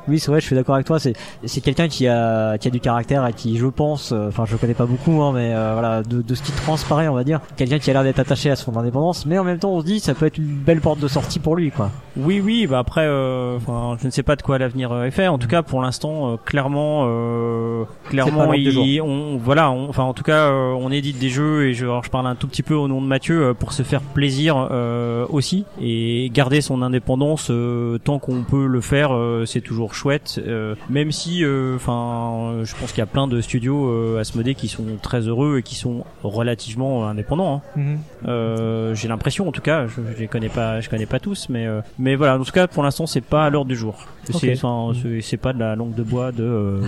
Oui, 0.07 0.19
c'est 0.19 0.31
vrai, 0.31 0.39
je 0.41 0.45
suis 0.45 0.55
d'accord 0.55 0.75
avec 0.75 0.87
toi. 0.87 0.99
C'est 0.99 1.13
c'est 1.45 1.61
quelqu'un 1.61 1.87
qui 1.87 2.07
a 2.07 2.57
qui 2.57 2.67
a 2.67 2.71
du 2.71 2.79
caractère 2.79 3.25
et 3.27 3.33
qui, 3.33 3.57
je 3.57 3.67
pense, 3.67 4.11
euh, 4.11 4.27
enfin, 4.29 4.45
je 4.45 4.53
le 4.53 4.57
connais 4.57 4.73
pas 4.73 4.85
beaucoup, 4.85 5.21
hein, 5.21 5.31
mais 5.33 5.53
euh, 5.53 5.73
voilà, 5.73 6.03
de, 6.03 6.21
de 6.21 6.35
ce 6.35 6.41
qui 6.43 6.51
transparaît, 6.51 7.07
on 7.07 7.13
va 7.13 7.23
dire, 7.23 7.39
quelqu'un 7.57 7.79
qui 7.79 7.89
a 7.89 7.93
l'air 7.93 8.03
d'être 8.03 8.19
attaché 8.19 8.49
à 8.49 8.55
son 8.55 8.75
indépendance, 8.77 9.25
mais 9.25 9.37
en 9.37 9.43
même 9.43 9.59
temps, 9.59 9.71
on 9.71 9.81
se 9.81 9.85
dit, 9.85 9.99
ça 9.99 10.13
peut 10.13 10.25
être 10.25 10.37
une 10.37 10.45
belle 10.45 10.81
porte 10.81 10.99
de 10.99 11.07
sortie 11.07 11.39
pour 11.39 11.55
lui, 11.55 11.71
quoi. 11.71 11.91
Oui, 12.17 12.41
oui. 12.43 12.67
Bah 12.67 12.79
après, 12.79 13.05
euh, 13.05 13.57
je 13.99 14.05
ne 14.05 14.11
sais 14.11 14.23
pas 14.23 14.35
de 14.35 14.41
quoi 14.41 14.57
l'avenir 14.57 14.91
euh, 14.91 15.05
est 15.05 15.11
fait. 15.11 15.27
En 15.27 15.37
tout 15.37 15.47
cas, 15.47 15.61
pour 15.61 15.81
l'instant, 15.81 16.31
euh, 16.33 16.35
clairement, 16.43 17.05
euh, 17.07 17.83
clairement, 18.09 18.53
il- 18.53 19.01
on, 19.01 19.37
voilà. 19.37 19.71
on- 19.71 19.89
enfin, 19.89 20.03
en 20.03 20.13
tout 20.13 20.23
cas, 20.23 20.49
on 20.51 20.91
édite 20.91 21.19
des 21.19 21.29
jeux 21.29 21.67
et 21.67 21.73
je, 21.73 21.85
alors, 21.85 22.03
je 22.03 22.09
parle 22.09 22.27
un 22.27 22.35
tout 22.35 22.47
petit 22.47 22.63
peu 22.63 22.73
au 22.73 22.87
nom 22.87 23.01
de 23.01 23.07
Mathieu 23.07 23.41
euh, 23.43 23.53
pour 23.53 23.71
se 23.73 23.83
faire 23.83 24.01
plaisir 24.01 24.67
euh, 24.71 25.25
aussi 25.29 25.65
et 25.81 26.29
garder 26.33 26.61
son 26.61 26.81
indépendance 26.81 27.47
euh, 27.49 27.97
tant 28.03 28.19
qu'on 28.19 28.43
peut 28.43 28.65
le 28.65 28.81
faire. 28.81 29.15
euh, 29.15 29.45
c'est 29.45 29.61
toujours 29.61 29.90
toujours 29.91 29.95
chouette, 29.95 30.39
euh, 30.45 30.75
même 30.89 31.11
si, 31.11 31.43
euh, 31.43 31.75
enfin, 31.75 32.63
je 32.63 32.73
pense 32.75 32.89
qu'il 32.91 32.99
y 32.99 33.01
a 33.01 33.05
plein 33.07 33.27
de 33.27 33.41
studios 33.41 33.87
euh, 33.89 34.19
Asmodée 34.19 34.55
qui 34.55 34.67
sont 34.67 34.85
très 35.01 35.21
heureux 35.21 35.57
et 35.59 35.63
qui 35.63 35.75
sont 35.75 36.03
relativement 36.23 37.07
indépendants. 37.07 37.61
Hein. 37.75 37.79
Mhm. 37.79 37.99
Euh, 38.27 38.95
J'ai 38.95 39.07
l'impression, 39.07 39.47
en 39.47 39.51
tout 39.51 39.61
cas, 39.61 39.87
je, 39.87 40.01
je 40.15 40.19
les 40.19 40.27
connais 40.27 40.49
pas, 40.49 40.81
je 40.81 40.89
connais 40.89 41.05
pas 41.05 41.19
tous, 41.19 41.47
mais 41.49 41.65
euh, 41.67 41.81
mais 41.99 42.15
voilà, 42.15 42.37
en 42.39 42.43
tout 42.43 42.51
cas, 42.51 42.67
pour 42.67 42.83
l'instant, 42.83 43.05
c'est 43.05 43.21
pas 43.21 43.45
à 43.45 43.49
l'ordre 43.49 43.69
du 43.69 43.75
jour. 43.75 44.05
Ok. 44.33 44.39
C'est 44.41 44.53
enfin, 44.63 44.93
c'est- 45.01 45.21
c'est 45.21 45.37
pas 45.37 45.53
de 45.53 45.59
la 45.59 45.75
langue 45.75 45.93
de 45.95 46.03
bois 46.03 46.31
de, 46.31 46.43
euh, 46.43 46.81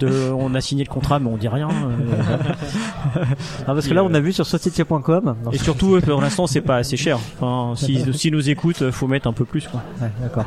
de, 0.00 0.30
on 0.32 0.54
a 0.54 0.60
signé 0.60 0.84
le 0.84 0.90
contrat, 0.90 1.18
mais 1.18 1.28
on 1.28 1.36
dit 1.36 1.48
rien. 1.48 1.68
euh, 1.68 2.16
Ah, 3.66 3.74
parce 3.74 3.86
que 3.86 3.94
là, 3.94 4.04
on 4.04 4.14
a 4.14 4.20
vu 4.20 4.32
sur 4.32 4.46
société.com. 4.46 5.36
et 5.52 5.58
surtout, 5.58 5.94
euh, 5.96 6.00
pour 6.00 6.20
l'instant, 6.20 6.46
c'est 6.46 6.60
pas 6.60 6.76
assez 6.76 6.96
cher. 6.96 7.18
Enfin, 7.40 7.74
si, 7.76 8.12
si 8.14 8.30
nous 8.30 8.48
écoutent, 8.50 8.90
faut 8.90 9.06
mettre 9.06 9.26
un 9.28 9.32
peu 9.32 9.44
plus, 9.44 9.66
quoi. 9.68 9.82
Ouais, 10.00 10.10
d'accord. 10.20 10.44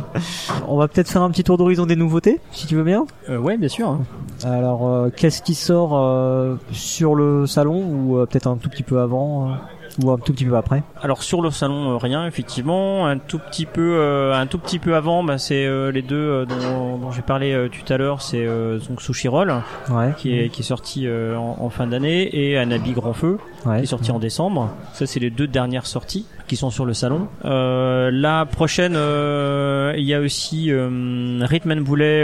on 0.68 0.76
va 0.76 0.88
peut-être 0.88 1.01
faire 1.08 1.22
un 1.22 1.30
petit 1.30 1.44
tour 1.44 1.56
d'horizon 1.58 1.86
des 1.86 1.96
nouveautés, 1.96 2.40
si 2.52 2.66
tu 2.66 2.76
veux 2.76 2.84
bien. 2.84 3.06
Euh, 3.28 3.38
ouais, 3.38 3.56
bien 3.56 3.68
sûr. 3.68 3.98
Alors, 4.44 4.88
euh, 4.88 5.10
qu'est-ce 5.14 5.42
qui 5.42 5.54
sort 5.54 5.92
euh, 5.96 6.56
sur 6.72 7.14
le 7.14 7.46
salon 7.46 7.82
ou 7.84 8.18
euh, 8.18 8.26
peut-être 8.26 8.46
un 8.48 8.56
tout 8.56 8.68
petit 8.68 8.82
peu 8.82 9.00
avant 9.00 9.56
ou 10.02 10.10
un 10.10 10.16
tout 10.16 10.32
petit 10.32 10.46
peu 10.46 10.56
après? 10.56 10.82
Alors 11.02 11.22
sur 11.22 11.42
le 11.42 11.50
salon, 11.50 11.98
rien 11.98 12.26
effectivement. 12.26 13.06
Un 13.06 13.18
tout 13.18 13.38
petit 13.38 13.66
peu, 13.66 13.96
euh, 13.98 14.34
un 14.34 14.46
tout 14.46 14.58
petit 14.58 14.78
peu 14.78 14.94
avant, 14.96 15.22
bah, 15.22 15.36
c'est 15.38 15.66
euh, 15.66 15.92
les 15.92 16.00
deux 16.02 16.16
euh, 16.16 16.46
dont, 16.46 16.96
dont 16.96 17.10
j'ai 17.12 17.20
parlé 17.22 17.68
tout 17.70 17.92
à 17.92 17.98
l'heure. 17.98 18.22
C'est 18.22 18.46
donc 18.88 19.02
Sushi 19.02 19.28
Roll 19.28 19.52
Ouais. 19.90 20.12
qui 20.16 20.38
est 20.38 20.48
qui 20.48 20.62
est 20.62 20.64
sorti 20.64 21.06
en, 21.08 21.56
en 21.60 21.68
fin 21.70 21.86
d'année 21.86 22.30
et 22.32 22.56
Anabi 22.58 22.92
Grand 22.92 23.12
Feu 23.12 23.38
ouais. 23.66 23.78
qui 23.78 23.82
est 23.84 23.86
sorti 23.86 24.10
en 24.10 24.18
décembre. 24.18 24.70
Ça 24.94 25.06
c'est 25.06 25.20
les 25.20 25.30
deux 25.30 25.46
dernières 25.46 25.86
sorties 25.86 26.26
qui 26.52 26.56
sont 26.56 26.68
sur 26.68 26.84
le 26.84 26.92
salon. 26.92 27.28
Euh, 27.46 28.10
la 28.12 28.44
prochaine, 28.44 28.92
euh, 28.94 29.94
il 29.96 30.04
y 30.04 30.12
a 30.12 30.20
aussi 30.20 30.70
euh, 30.70 31.38
Rhythm 31.40 31.72
and 31.72 31.80
Boulet 31.80 32.20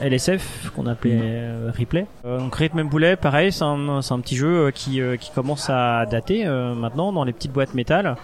LSF 0.00 0.72
qu'on 0.74 0.86
appelait 0.86 1.20
euh, 1.20 1.70
Replay. 1.78 2.06
Donc 2.24 2.54
Rhythm 2.54 2.78
and 2.78 2.84
Boulet, 2.86 3.16
pareil, 3.16 3.52
c'est 3.52 3.64
un, 3.64 3.98
un 3.98 4.20
petit 4.20 4.36
jeu 4.36 4.70
qui 4.70 5.02
qui 5.20 5.30
commence 5.32 5.68
à 5.68 6.06
dater 6.06 6.46
maintenant 6.46 7.12
dans 7.12 7.24
les 7.24 7.34
petites 7.34 7.52
boîtes 7.52 7.74
métal 7.74 8.16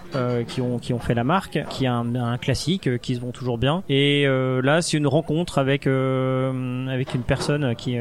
qui 0.47 0.61
ont 0.61 0.79
qui 0.79 0.93
ont 0.93 0.99
fait 0.99 1.13
la 1.13 1.23
marque, 1.23 1.59
qui 1.69 1.85
est 1.85 1.87
un, 1.87 2.15
un 2.15 2.39
classique 2.39 2.99
qui 2.99 3.13
se 3.13 3.19
vend 3.19 3.29
toujours 3.29 3.59
bien. 3.59 3.83
Et 3.87 4.25
là, 4.25 4.81
c'est 4.81 4.97
une 4.97 5.05
rencontre 5.05 5.59
avec 5.59 5.85
avec 5.85 7.13
une 7.13 7.23
personne 7.23 7.75
qui 7.75 7.99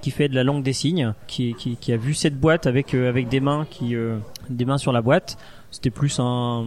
qui 0.00 0.10
fait 0.10 0.28
de 0.28 0.34
la 0.34 0.44
langue 0.44 0.62
des 0.62 0.72
signes, 0.72 1.12
qui, 1.26 1.54
qui, 1.54 1.76
qui 1.76 1.92
a 1.92 1.96
vu 1.96 2.14
cette 2.14 2.38
boîte 2.38 2.66
avec 2.66 2.94
euh, 2.94 3.08
avec 3.08 3.28
des 3.28 3.40
mains 3.40 3.66
qui 3.70 3.94
euh, 3.94 4.16
des 4.48 4.64
mains 4.64 4.78
sur 4.78 4.92
la 4.92 5.02
boîte. 5.02 5.36
C'était 5.70 5.90
plus 5.90 6.18
un, 6.18 6.64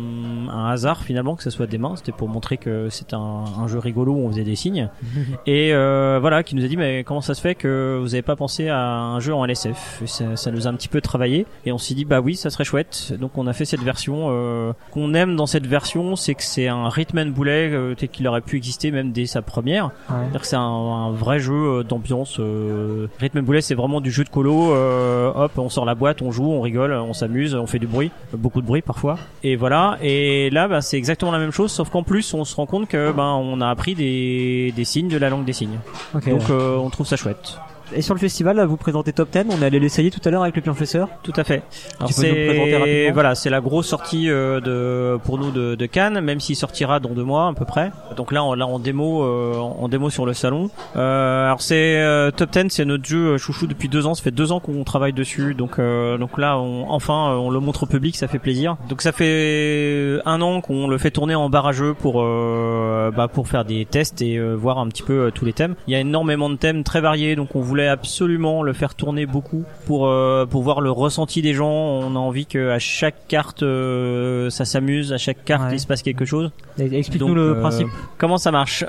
un 0.50 0.66
hasard 0.70 1.04
finalement 1.04 1.36
que 1.36 1.44
ce 1.44 1.50
soit 1.50 1.68
des 1.68 1.78
mains. 1.78 1.96
C'était 1.96 2.12
pour 2.12 2.30
montrer 2.30 2.58
que 2.58 2.90
c'était 2.90 3.16
un, 3.16 3.44
un 3.60 3.68
jeu 3.68 3.80
rigolo 3.80 4.14
où 4.14 4.26
on 4.26 4.30
faisait 4.30 4.44
des 4.44 4.56
signes. 4.56 4.90
Et 5.46 5.74
euh, 5.74 6.20
voilà, 6.22 6.44
qui 6.44 6.56
nous 6.56 6.64
a 6.64 6.68
dit 6.68 6.78
mais 6.78 7.04
comment 7.04 7.22
ça 7.22 7.34
se 7.34 7.42
fait 7.42 7.56
que 7.56 8.00
vous 8.02 8.14
avez 8.16 8.22
pas 8.22 8.36
pensé 8.36 8.70
à 8.70 8.80
un 8.80 9.20
jeu 9.20 9.34
en 9.34 9.46
LSF 9.46 10.04
ça, 10.06 10.36
ça 10.36 10.52
nous 10.52 10.68
a 10.68 10.70
un 10.70 10.74
petit 10.76 10.88
peu 10.88 11.02
travaillé 11.02 11.46
et 11.66 11.72
on 11.72 11.78
s'est 11.78 11.94
dit 11.94 12.06
bah 12.06 12.22
oui 12.22 12.36
ça 12.36 12.50
serait 12.50 12.64
chouette. 12.64 13.14
Donc 13.20 13.38
on 13.38 13.48
a 13.48 13.54
fait 13.54 13.66
cette 13.66 13.82
version. 13.84 14.28
Euh, 14.30 14.74
qu'on 14.92 15.14
aime 15.14 15.36
dans 15.36 15.46
cette 15.48 15.68
version, 15.68 16.16
c'est 16.16 16.36
que 16.36 16.44
c'est 16.44 16.68
un 16.68 16.88
rhythm 16.90 17.18
and 17.20 17.26
boulet 17.28 17.70
euh, 17.72 17.96
tel 17.96 18.10
qu'il 18.10 18.28
aurait 18.28 18.42
pu 18.42 18.58
exister 18.58 18.92
même 18.92 19.12
dès 19.12 19.26
sa 19.26 19.42
première. 19.42 19.86
Ouais. 19.86 20.16
C'est-à-dire 20.22 20.42
que 20.42 20.48
c'est 20.48 20.56
un, 20.56 20.62
un 20.62 21.12
vrai 21.12 21.40
jeu 21.40 21.54
euh, 21.80 21.84
d'ambiance. 21.84 22.38
Euh, 22.40 23.08
Rhythm 23.20 23.40
and 23.40 23.44
Boulet, 23.44 23.62
c'est 23.62 23.76
vraiment 23.76 24.02
du 24.02 24.12
jeu 24.12 24.24
de 24.24 24.30
colo. 24.30 24.74
euh, 24.74 25.32
hop, 25.36 25.52
on 25.58 25.70
sort 25.70 25.86
la 25.86 25.96
boîte, 25.96 26.22
on 26.22 26.32
joue, 26.32 26.46
on 26.52 26.62
rigole, 26.62 26.94
on 26.94 27.14
s'amuse, 27.14 27.56
on 27.56 27.68
fait 27.68 27.80
du 27.80 27.88
bruit, 27.88 28.12
beaucoup 28.34 28.62
de 28.62 28.66
bruit 28.66 28.82
parfois. 28.94 29.18
Et 29.44 29.56
voilà. 29.56 29.98
Et 30.02 30.50
là, 30.52 30.68
bah, 30.68 30.82
c'est 30.82 30.98
exactement 30.98 31.32
la 31.32 31.40
même 31.40 31.52
chose, 31.52 31.72
sauf 31.72 31.90
qu'en 31.90 32.04
plus, 32.04 32.34
on 32.34 32.46
se 32.46 32.56
rend 32.56 32.66
compte 32.66 32.88
que 32.88 33.12
ben 33.12 33.24
on 33.24 33.60
a 33.60 33.70
appris 33.70 33.96
des, 33.96 34.72
des 34.76 34.86
signes 34.86 35.08
de 35.08 35.18
la 35.18 35.30
langue 35.30 35.46
des 35.46 35.54
signes. 35.54 35.80
Donc, 36.14 36.50
euh, 36.50 36.78
on 36.78 36.90
trouve 36.90 37.08
ça 37.08 37.16
chouette. 37.16 37.58
Et 37.96 38.02
sur 38.02 38.14
le 38.14 38.20
festival, 38.20 38.56
là, 38.58 38.66
vous 38.66 38.78
présentez 38.78 39.14
Top 39.14 39.30
10. 39.32 39.46
On 39.50 39.62
est 39.62 39.66
allé 39.66 39.80
l'essayer 39.80 40.10
tout 40.12 40.22
à 40.26 40.32
l'heure 40.32 40.44
avec 40.44 40.56
le 40.56 40.62
Pionfesseur. 40.62 41.10
Tout 41.22 41.34
à 41.36 41.44
fait. 41.44 41.64
Alors 42.00 42.10
Tu 42.10 42.16
peux 42.16 42.28
nous 42.28 42.36
le 42.36 42.46
présenter 42.46 42.72
c'est 42.72 42.78
rapidement? 42.78 43.14
voilà, 43.14 43.36
c'est 43.36 43.50
la 43.50 43.62
grosse 43.62 43.88
sortie 43.88 44.30
euh, 44.30 44.60
de 44.62 45.18
pour 45.24 45.38
nous 45.38 45.52
de, 45.52 45.76
de 45.76 45.86
Cannes, 45.86 46.22
même 46.22 46.40
s'il 46.40 46.56
sortira 46.56 47.00
dans 47.00 47.10
deux 47.12 47.24
mois 47.24 47.48
à 47.48 47.54
peu 47.54 47.66
près. 47.66 47.92
Donc 48.16 48.32
là, 48.32 48.44
on, 48.44 48.54
là 48.54 48.66
en 48.68 48.80
démo, 48.80 49.24
euh, 49.24 49.56
en 49.58 49.88
démo 49.90 50.10
sur 50.10 50.26
le 50.26 50.34
salon. 50.34 50.70
Euh, 50.96 51.46
alors 51.46 51.62
c'est 51.62 52.02
euh, 52.02 52.32
Top 52.32 52.52
10, 52.52 52.70
c'est 52.70 52.86
notre 52.86 53.06
jeu 53.06 53.34
euh, 53.34 53.38
chouchou 53.38 53.68
depuis 53.68 53.90
deux 53.90 54.08
ans. 54.08 54.14
Ça 54.16 54.24
fait 54.24 54.32
deux 54.32 54.52
ans 54.52 54.60
qu'on 54.60 54.84
travaille 54.84 55.14
dessus, 55.14 55.54
donc 55.54 55.80
euh, 55.80 56.18
donc 56.18 56.38
là, 56.38 56.58
on, 56.58 56.90
enfin, 56.90 57.36
on 57.38 57.50
le 57.50 57.60
montre 57.60 57.84
au 57.84 57.86
public, 57.88 58.16
ça 58.16 58.28
fait 58.28 58.40
plaisir. 58.40 58.78
Donc 58.90 59.02
ça 59.02 59.12
fait 59.12 60.20
un 60.26 60.42
an 60.42 60.62
qu'on 60.62 60.88
le 60.88 60.98
fait 60.98 61.12
tourner 61.12 61.36
en 61.36 61.50
barrageux 61.50 61.94
pour 61.94 62.22
euh, 62.22 63.12
bah, 63.16 63.28
pour 63.28 63.48
faire 63.48 63.66
des 63.66 63.86
tests 63.86 64.22
et 64.22 64.38
euh, 64.38 64.54
voir 64.54 64.78
un 64.80 64.88
petit 64.88 65.04
peu 65.04 65.32
tous 65.34 65.46
les 65.46 65.54
thèmes. 65.54 65.76
Il 65.88 65.94
y 65.94 65.96
a 65.96 66.00
énormément 66.00 66.50
de 66.50 66.56
thèmes 66.56 66.84
très 66.84 67.02
variés, 67.02 67.36
donc 67.36 67.56
on 67.56 67.62
voulait 67.74 67.88
absolument 67.88 68.62
le 68.62 68.72
faire 68.72 68.94
tourner 68.94 69.26
beaucoup 69.26 69.64
pour 69.88 70.06
euh, 70.06 70.46
pour 70.46 70.62
voir 70.62 70.80
le 70.80 70.92
ressenti 70.92 71.42
des 71.42 71.56
gens. 71.56 71.72
On 71.72 72.16
a 72.16 72.20
envie 72.20 72.46
que 72.46 72.70
à 72.70 72.78
chaque 72.78 73.28
carte 73.28 73.64
euh, 73.64 74.52
ça 74.52 74.64
s'amuse, 74.64 75.12
à 75.12 75.18
chaque 75.18 75.44
carte 75.44 75.64
Ouais. 75.64 75.74
il 75.74 75.80
se 75.80 75.88
passe 75.88 76.04
quelque 76.04 76.26
chose. 76.26 76.52
Explique-nous 76.78 77.34
le 77.34 77.52
euh, 77.58 77.62
principe. 77.62 77.88
Comment 78.20 78.38
ça 78.38 78.52
marche? 78.52 78.84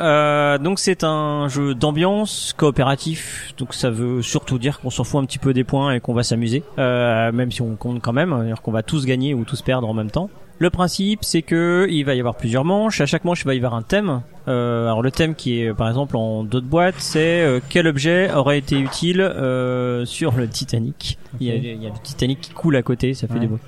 Donc 0.63 0.81
c'est 0.81 1.03
un 1.03 1.49
jeu 1.49 1.75
d'ambiance 1.75 2.55
coopératif. 2.59 3.55
Donc 3.57 3.73
ça 3.73 3.89
veut 3.89 4.21
surtout 4.21 4.59
dire 4.59 4.81
qu'on 4.81 4.91
s'en 4.91 5.05
fout 5.05 5.23
un 5.23 5.25
petit 5.25 5.39
peu 5.39 5.55
des 5.55 5.65
points 5.65 5.95
et 5.95 6.01
qu'on 6.01 6.13
va 6.13 6.23
s'amuser, 6.23 6.63
même 6.77 7.51
si 7.53 7.63
on 7.63 7.77
compte 7.77 8.03
quand 8.03 8.13
même, 8.13 8.35
c'est-à-dire 8.37 8.61
qu'on 8.61 8.73
va 8.73 8.83
tous 8.83 9.07
gagner 9.07 9.33
ou 9.33 9.45
tous 9.45 9.63
perdre 9.63 9.89
en 9.89 9.95
même 9.95 10.11
temps. 10.11 10.29
Le 10.59 10.71
principe, 10.71 11.25
c'est 11.25 11.43
que 11.43 11.87
il 11.91 12.05
va 12.05 12.15
y 12.15 12.21
avoir 12.21 12.37
plusieurs 12.37 12.65
manches. 12.65 13.01
À 13.01 13.07
chaque 13.07 13.25
manche, 13.25 13.41
il 13.43 13.47
va 13.47 13.55
y 13.55 13.57
avoir 13.59 13.75
un 13.75 13.83
thème. 13.83 14.23
Euh, 14.47 14.87
alors 14.87 15.03
le 15.03 15.11
thème 15.11 15.35
qui 15.35 15.61
est, 15.61 15.75
par 15.75 15.89
exemple, 15.89 16.17
en 16.17 16.45
d'autres 16.45 16.67
boîtes, 16.67 16.95
c'est 16.99 17.43
euh, 17.43 17.61
quel 17.69 17.87
objet 17.89 18.33
aurait 18.33 18.59
été 18.59 18.79
utile 18.79 19.21
euh, 19.21 20.05
sur 20.05 20.33
le 20.33 20.47
Titanic? 20.49 21.19
Il, 21.41 21.49
y 21.49 21.51
a, 21.51 21.55
il 21.57 21.83
y 21.83 21.87
a 21.87 21.91
le 21.91 21.99
Titanic 22.03 22.41
qui 22.41 22.51
coule 22.53 22.77
à 22.77 22.83
côté, 22.83 23.15
ça 23.15 23.27
fait 23.27 23.35
Ouais. 23.35 23.41
des 23.41 23.47
bruits. 23.49 23.61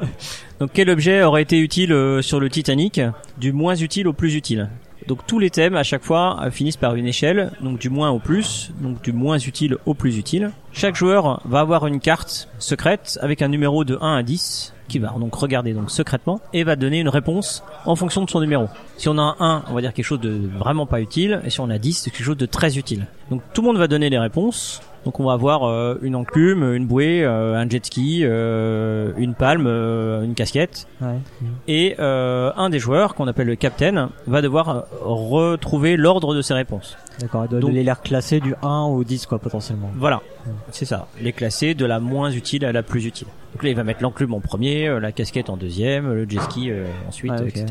Donc 0.60 0.70
quel 0.74 0.90
objet 0.90 1.22
aurait 1.22 1.42
été 1.42 1.58
utile 1.58 1.92
euh, 1.92 2.20
sur 2.20 2.40
le 2.40 2.50
Titanic? 2.50 3.00
Du 3.38 3.52
moins 3.52 3.74
utile 3.76 4.06
au 4.06 4.12
plus 4.12 4.34
utile. 4.34 4.68
Donc 5.08 5.26
tous 5.26 5.38
les 5.38 5.50
thèmes 5.50 5.76
à 5.76 5.82
chaque 5.82 6.02
fois 6.04 6.38
euh, 6.44 6.50
finissent 6.50 6.76
par 6.76 6.94
une 6.94 7.06
échelle, 7.06 7.52
donc 7.62 7.78
du 7.78 7.88
moins 7.88 8.10
au 8.10 8.18
plus, 8.18 8.70
donc 8.80 9.02
du 9.02 9.12
moins 9.12 9.38
utile 9.38 9.76
au 9.86 9.94
plus 9.94 10.18
utile. 10.18 10.50
Chaque 10.72 10.94
joueur 10.94 11.40
va 11.46 11.60
avoir 11.60 11.86
une 11.86 12.00
carte 12.00 12.48
secrète 12.58 13.18
avec 13.22 13.40
un 13.40 13.48
numéro 13.48 13.84
de 13.84 13.96
1 14.00 14.16
à 14.16 14.22
10 14.22 14.73
qui 14.88 14.98
va 14.98 15.08
donc 15.18 15.34
regarder 15.34 15.72
donc 15.72 15.90
secrètement 15.90 16.40
et 16.52 16.64
va 16.64 16.76
donner 16.76 17.00
une 17.00 17.08
réponse 17.08 17.62
en 17.84 17.96
fonction 17.96 18.24
de 18.24 18.30
son 18.30 18.40
numéro. 18.40 18.68
Si 18.96 19.08
on 19.08 19.18
a 19.18 19.22
un 19.22 19.36
1, 19.38 19.64
on 19.70 19.74
va 19.74 19.80
dire 19.80 19.92
quelque 19.92 20.04
chose 20.04 20.20
de 20.20 20.40
vraiment 20.58 20.86
pas 20.86 21.00
utile 21.00 21.40
et 21.44 21.50
si 21.50 21.60
on 21.60 21.70
a 21.70 21.78
10, 21.78 21.94
c'est 21.94 22.10
quelque 22.10 22.24
chose 22.24 22.36
de 22.36 22.46
très 22.46 22.78
utile. 22.78 23.06
Donc 23.30 23.42
tout 23.52 23.62
le 23.62 23.68
monde 23.68 23.78
va 23.78 23.88
donner 23.88 24.10
les 24.10 24.18
réponses. 24.18 24.80
Donc 25.04 25.20
on 25.20 25.24
va 25.24 25.32
avoir 25.34 25.64
euh, 25.64 25.98
une 26.02 26.16
enclume, 26.16 26.74
une 26.74 26.86
bouée, 26.86 27.22
euh, 27.24 27.54
un 27.56 27.68
jet 27.68 27.84
ski, 27.84 28.20
euh, 28.24 29.12
une 29.18 29.34
palme, 29.34 29.66
euh, 29.66 30.22
une 30.22 30.34
casquette 30.34 30.86
Ouais. 31.02 31.18
et 31.68 31.96
euh, 31.98 32.50
un 32.56 32.70
des 32.70 32.78
joueurs 32.78 33.14
qu'on 33.14 33.26
appelle 33.28 33.46
le 33.48 33.56
captain 33.56 34.10
va 34.26 34.40
devoir 34.40 34.86
retrouver 35.02 35.96
l'ordre 35.96 36.34
de 36.34 36.40
ses 36.42 36.54
réponses. 36.54 36.96
D'accord. 37.20 37.46
Il 37.50 37.58
doit 37.60 37.70
l'air 37.70 38.00
classé 38.02 38.40
du 38.40 38.54
1 38.62 38.82
au 38.84 39.04
10, 39.04 39.26
quoi, 39.26 39.38
potentiellement. 39.38 39.90
Voilà, 39.94 40.20
c'est 40.70 40.84
ça. 40.84 41.06
Les 41.20 41.32
classer 41.32 41.74
de 41.74 41.84
la 41.86 42.00
moins 42.00 42.30
utile 42.30 42.64
à 42.64 42.72
la 42.72 42.82
plus 42.82 43.04
utile. 43.06 43.28
Donc 43.52 43.62
là, 43.62 43.68
il 43.68 43.76
va 43.76 43.84
mettre 43.84 44.02
l'enclume 44.02 44.34
en 44.34 44.40
premier, 44.40 44.98
la 45.00 45.12
casquette 45.12 45.48
en 45.50 45.56
deuxième, 45.56 46.12
le 46.12 46.28
jet 46.28 46.40
ski 46.40 46.70
euh, 46.70 46.86
ensuite, 47.08 47.32
etc. 47.46 47.66